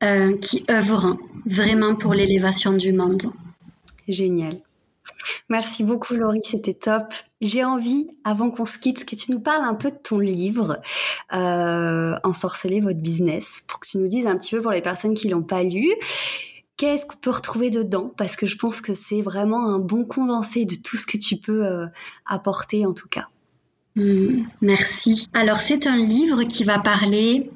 euh, 0.02 0.36
qui 0.38 0.64
œuvre 0.70 1.18
vraiment 1.46 1.94
pour 1.94 2.14
l'élévation 2.14 2.72
du 2.72 2.92
monde. 2.92 3.22
Génial. 4.08 4.60
Merci 5.48 5.84
beaucoup 5.84 6.14
Laurie, 6.14 6.40
c'était 6.44 6.74
top. 6.74 7.12
J'ai 7.40 7.64
envie, 7.64 8.08
avant 8.24 8.50
qu'on 8.50 8.64
se 8.64 8.78
quitte, 8.78 9.04
que 9.04 9.14
tu 9.14 9.30
nous 9.30 9.40
parles 9.40 9.64
un 9.64 9.74
peu 9.74 9.90
de 9.90 9.96
ton 9.96 10.18
livre, 10.18 10.80
euh, 11.32 12.16
Ensorceler 12.24 12.80
votre 12.80 13.00
business, 13.00 13.62
pour 13.66 13.80
que 13.80 13.88
tu 13.88 13.98
nous 13.98 14.08
dises 14.08 14.26
un 14.26 14.36
petit 14.36 14.54
peu 14.56 14.62
pour 14.62 14.72
les 14.72 14.82
personnes 14.82 15.14
qui 15.14 15.28
l'ont 15.28 15.42
pas 15.42 15.62
lu, 15.62 15.88
qu'est-ce 16.76 17.06
qu'on 17.06 17.16
peut 17.16 17.30
retrouver 17.30 17.70
dedans? 17.70 18.12
Parce 18.16 18.36
que 18.36 18.46
je 18.46 18.56
pense 18.56 18.80
que 18.80 18.94
c'est 18.94 19.22
vraiment 19.22 19.66
un 19.66 19.78
bon 19.78 20.04
condensé 20.04 20.64
de 20.64 20.74
tout 20.74 20.96
ce 20.96 21.06
que 21.06 21.16
tu 21.16 21.36
peux 21.36 21.64
euh, 21.64 21.86
apporter 22.26 22.86
en 22.86 22.92
tout 22.92 23.08
cas. 23.08 23.28
Hmm, 23.96 24.44
merci. 24.60 25.28
Alors 25.34 25.58
c'est 25.58 25.86
un 25.86 25.96
livre 25.96 26.44
qui 26.44 26.64
va 26.64 26.78
parler 26.78 27.50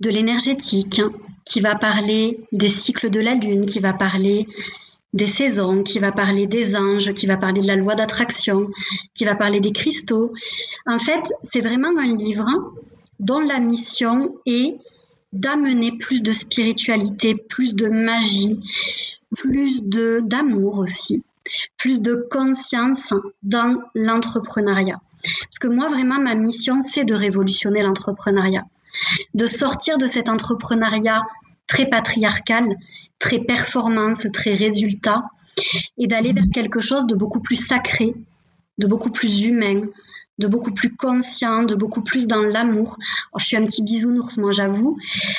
de 0.00 0.10
l'énergétique, 0.10 0.98
hein, 0.98 1.12
qui 1.44 1.60
va 1.60 1.76
parler 1.76 2.40
des 2.52 2.68
cycles 2.68 3.10
de 3.10 3.20
la 3.20 3.34
lune, 3.34 3.66
qui 3.66 3.78
va 3.78 3.92
parler 3.92 4.48
des 5.12 5.26
saisons, 5.26 5.82
qui 5.82 5.98
va 5.98 6.10
parler 6.10 6.46
des 6.46 6.74
anges, 6.74 7.12
qui 7.12 7.26
va 7.26 7.36
parler 7.36 7.60
de 7.60 7.66
la 7.66 7.76
loi 7.76 7.94
d'attraction, 7.94 8.68
qui 9.14 9.24
va 9.24 9.34
parler 9.34 9.60
des 9.60 9.72
cristaux. 9.72 10.32
En 10.86 10.98
fait, 10.98 11.32
c'est 11.42 11.60
vraiment 11.60 11.90
un 11.98 12.14
livre 12.14 12.48
dont 13.20 13.40
la 13.40 13.60
mission 13.60 14.36
est 14.46 14.78
d'amener 15.32 15.92
plus 15.92 16.22
de 16.22 16.32
spiritualité, 16.32 17.34
plus 17.34 17.74
de 17.74 17.88
magie, 17.88 18.60
plus 19.36 19.84
de 19.84 20.20
d'amour 20.22 20.78
aussi, 20.78 21.24
plus 21.78 22.02
de 22.02 22.26
conscience 22.30 23.14
dans 23.42 23.82
l'entrepreneuriat. 23.94 25.00
Parce 25.44 25.58
que 25.60 25.68
moi, 25.68 25.88
vraiment, 25.88 26.18
ma 26.18 26.34
mission, 26.34 26.82
c'est 26.82 27.04
de 27.04 27.14
révolutionner 27.14 27.82
l'entrepreneuriat, 27.82 28.64
de 29.34 29.46
sortir 29.46 29.98
de 29.98 30.06
cet 30.06 30.28
entrepreneuriat 30.28 31.22
très 31.66 31.86
patriarcal, 31.86 32.66
très 33.18 33.38
performance, 33.38 34.26
très 34.32 34.54
résultat, 34.54 35.24
et 35.98 36.06
d'aller 36.06 36.32
vers 36.32 36.46
quelque 36.52 36.80
chose 36.80 37.06
de 37.06 37.14
beaucoup 37.14 37.40
plus 37.40 37.56
sacré, 37.56 38.14
de 38.78 38.86
beaucoup 38.86 39.10
plus 39.10 39.44
humain, 39.44 39.82
de 40.38 40.46
beaucoup 40.46 40.72
plus 40.72 40.94
conscient, 40.96 41.62
de 41.62 41.74
beaucoup 41.74 42.02
plus 42.02 42.26
dans 42.26 42.42
l'amour. 42.42 42.96
Je 43.38 43.44
suis 43.44 43.56
un 43.56 43.64
petit 43.64 43.82
bisounours, 43.82 44.36
moi, 44.38 44.50
j'avoue. 44.50 44.96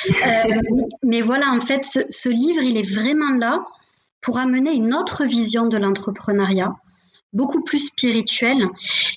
Euh, 0.08 0.12
mais 1.02 1.20
voilà, 1.20 1.50
en 1.52 1.60
fait, 1.60 1.84
ce, 1.84 2.28
livre, 2.28 2.62
il 2.62 2.76
est 2.76 2.94
vraiment 2.94 3.30
là 3.30 3.64
pour 4.20 4.38
amener 4.38 4.72
une 4.72 4.94
autre 4.94 5.24
vision 5.24 5.66
de 5.66 5.76
l'entrepreneuriat, 5.76 6.74
beaucoup 7.32 7.62
plus 7.62 7.86
spirituelle, 7.86 8.68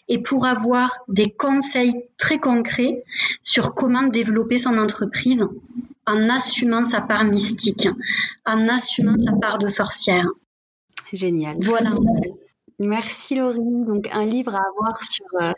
et 0.10 0.22
pour 0.22 0.46
avoir 0.46 0.98
des 1.08 1.32
conseils 1.32 1.94
très 2.18 2.40
concrets 2.40 3.04
sur 3.42 3.74
comment 3.74 4.04
développer 4.04 4.58
son 4.58 4.78
entreprise 4.78 5.48
en 6.06 6.30
assumant 6.30 6.84
sa 6.84 7.02
part 7.02 7.26
mystique, 7.26 7.88
en 8.46 8.68
assumant 8.68 9.18
sa 9.18 9.34
part 9.34 9.58
de 9.60 9.68
sorcière. 9.68 10.28
Génial. 11.14 11.58
Voilà. 11.62 11.92
Merci 12.80 13.36
Laurie. 13.36 13.86
Donc 13.86 14.08
un 14.12 14.26
livre 14.26 14.54
à 14.54 14.60
avoir 14.60 15.02
sur 15.02 15.26
euh, 15.42 15.52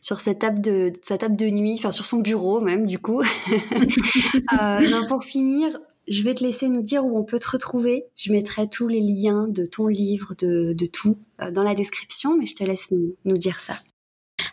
sur 0.00 0.20
cette 0.20 0.40
table 0.40 0.60
de 0.60 0.92
sa 1.02 1.18
table 1.18 1.36
de 1.36 1.46
nuit, 1.46 1.74
enfin 1.78 1.90
sur 1.90 2.04
son 2.04 2.18
bureau 2.18 2.60
même 2.60 2.86
du 2.86 2.98
coup. 2.98 3.22
euh, 4.60 5.06
pour 5.08 5.24
finir, 5.24 5.78
je 6.08 6.22
vais 6.22 6.34
te 6.34 6.42
laisser 6.42 6.68
nous 6.68 6.82
dire 6.82 7.04
où 7.04 7.18
on 7.18 7.24
peut 7.24 7.38
te 7.38 7.50
retrouver. 7.50 8.04
Je 8.16 8.32
mettrai 8.32 8.68
tous 8.68 8.88
les 8.88 9.00
liens 9.00 9.46
de 9.48 9.66
ton 9.66 9.86
livre, 9.86 10.34
de, 10.38 10.72
de 10.72 10.86
tout 10.86 11.18
euh, 11.40 11.50
dans 11.50 11.62
la 11.62 11.74
description, 11.74 12.36
mais 12.36 12.46
je 12.46 12.54
te 12.54 12.64
laisse 12.64 12.90
nous, 12.90 13.16
nous 13.24 13.36
dire 13.36 13.60
ça. 13.60 13.74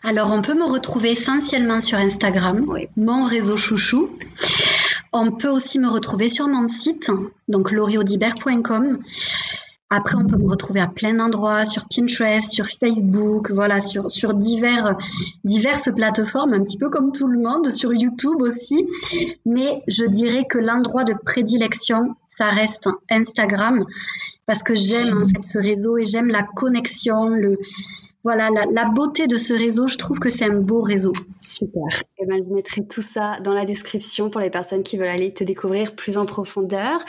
Alors 0.03 0.31
on 0.31 0.41
peut 0.41 0.53
me 0.53 0.65
retrouver 0.65 1.11
essentiellement 1.11 1.79
sur 1.79 1.97
Instagram, 1.97 2.65
mon 2.95 3.23
réseau 3.23 3.57
chouchou. 3.57 4.09
On 5.13 5.31
peut 5.31 5.49
aussi 5.49 5.79
me 5.79 5.87
retrouver 5.87 6.29
sur 6.29 6.47
mon 6.47 6.67
site, 6.67 7.09
donc 7.47 7.71
lauriaudibert.com. 7.71 8.99
Après, 9.91 10.15
on 10.15 10.25
peut 10.25 10.37
me 10.37 10.49
retrouver 10.49 10.79
à 10.79 10.87
plein 10.87 11.13
d'endroits, 11.13 11.63
sur 11.63 11.85
Pinterest, 11.87 12.51
sur 12.51 12.65
Facebook, 12.67 13.51
voilà, 13.51 13.79
sur, 13.79 14.09
sur 14.09 14.33
divers, 14.33 14.97
diverses 15.43 15.93
plateformes, 15.93 16.53
un 16.53 16.63
petit 16.63 16.79
peu 16.79 16.89
comme 16.89 17.11
tout 17.11 17.27
le 17.27 17.39
monde, 17.39 17.71
sur 17.71 17.93
YouTube 17.93 18.41
aussi. 18.41 18.87
Mais 19.45 19.83
je 19.87 20.05
dirais 20.05 20.45
que 20.49 20.57
l'endroit 20.57 21.03
de 21.03 21.13
prédilection, 21.13 22.15
ça 22.25 22.49
reste 22.49 22.89
Instagram, 23.11 23.85
parce 24.47 24.63
que 24.63 24.73
j'aime 24.75 25.23
en 25.23 25.27
fait 25.27 25.45
ce 25.45 25.59
réseau 25.59 25.97
et 25.97 26.05
j'aime 26.05 26.29
la 26.29 26.41
connexion, 26.43 27.29
le, 27.29 27.59
voilà, 28.25 28.49
la, 28.49 28.85
beauté 28.85 29.27
de 29.27 29.37
ce 29.37 29.53
réseau, 29.53 29.87
je 29.87 29.97
trouve 29.97 30.17
que 30.17 30.31
c'est 30.31 30.45
un 30.45 30.55
beau 30.55 30.81
réseau. 30.81 31.13
Super. 31.41 31.83
Et 32.17 32.23
eh 32.23 32.25
ben, 32.25 32.43
je 32.43 32.51
mettrai 32.51 32.85
tout 32.85 33.03
ça 33.03 33.39
dans 33.41 33.53
la 33.53 33.65
description 33.65 34.31
pour 34.31 34.41
les 34.41 34.49
personnes 34.49 34.81
qui 34.81 34.97
veulent 34.97 35.07
aller 35.09 35.31
te 35.31 35.43
découvrir 35.43 35.95
plus 35.95 36.17
en 36.17 36.25
profondeur. 36.25 36.99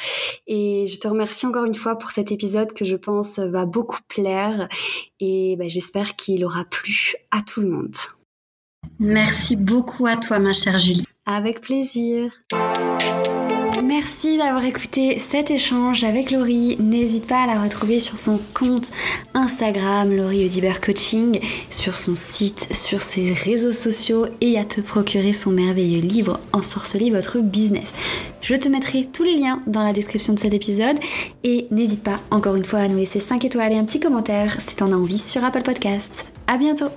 Et 0.47 0.84
je 0.86 0.99
te 0.99 1.09
remercie 1.09 1.47
encore 1.47 1.64
une 1.64 1.74
fois 1.74 1.97
pour 1.97 2.11
cet 2.11 2.32
épisode 2.32 2.74
que 2.74 2.84
je 2.84 2.97
pense 2.97 3.38
va 3.38 3.64
beaucoup 3.64 4.01
plaire. 4.09 4.68
Et 5.18 5.57
ben, 5.59 5.70
j'espère 5.70 6.16
qu'il 6.16 6.45
aura 6.45 6.66
plu 6.66 7.14
à 7.30 7.41
tout 7.41 7.62
le 7.62 7.70
monde. 7.70 7.97
Merci 8.99 9.57
beaucoup 9.57 10.07
à 10.07 10.16
toi, 10.16 10.38
ma 10.38 10.53
chère 10.53 10.78
Julie. 10.78 11.07
Avec 11.24 11.62
plaisir. 11.62 12.30
Merci 13.99 14.36
d'avoir 14.36 14.62
écouté 14.62 15.18
cet 15.18 15.51
échange 15.51 16.05
avec 16.05 16.30
Laurie. 16.30 16.76
N'hésite 16.78 17.26
pas 17.26 17.44
à 17.44 17.47
la 17.47 17.62
retrouver 17.62 17.99
sur 17.99 18.18
son 18.18 18.38
compte 18.53 18.90
Instagram, 19.32 20.14
Laurie 20.14 20.44
Audibert 20.44 20.82
Coaching, 20.82 21.40
sur 21.70 21.97
son 21.97 22.14
site, 22.14 22.68
sur 22.74 23.01
ses 23.01 23.32
réseaux 23.32 23.72
sociaux 23.72 24.26
et 24.42 24.59
à 24.59 24.66
te 24.66 24.82
procurer 24.82 25.32
son 25.32 25.51
merveilleux 25.51 26.03
livre 26.03 26.38
Ensorceler 26.53 27.11
votre 27.11 27.38
business. 27.38 27.94
Je 28.42 28.55
te 28.55 28.68
mettrai 28.68 29.09
tous 29.11 29.22
les 29.22 29.34
liens 29.34 29.62
dans 29.66 29.82
la 29.82 29.94
description 29.94 30.34
de 30.34 30.40
cet 30.40 30.53
épisode 30.53 30.99
et 31.42 31.66
n'hésite 31.70 32.03
pas 32.03 32.20
encore 32.30 32.57
une 32.57 32.66
fois 32.66 32.80
à 32.80 32.88
nous 32.88 32.99
laisser 32.99 33.18
5 33.18 33.47
étoiles 33.47 33.72
et 33.72 33.78
un 33.78 33.84
petit 33.84 34.01
commentaire 34.01 34.61
si 34.61 34.76
t'en 34.76 34.92
as 34.92 34.97
envie 34.97 35.16
sur 35.16 35.42
Apple 35.42 35.62
Podcasts. 35.62 36.26
À 36.47 36.59
bientôt! 36.59 36.90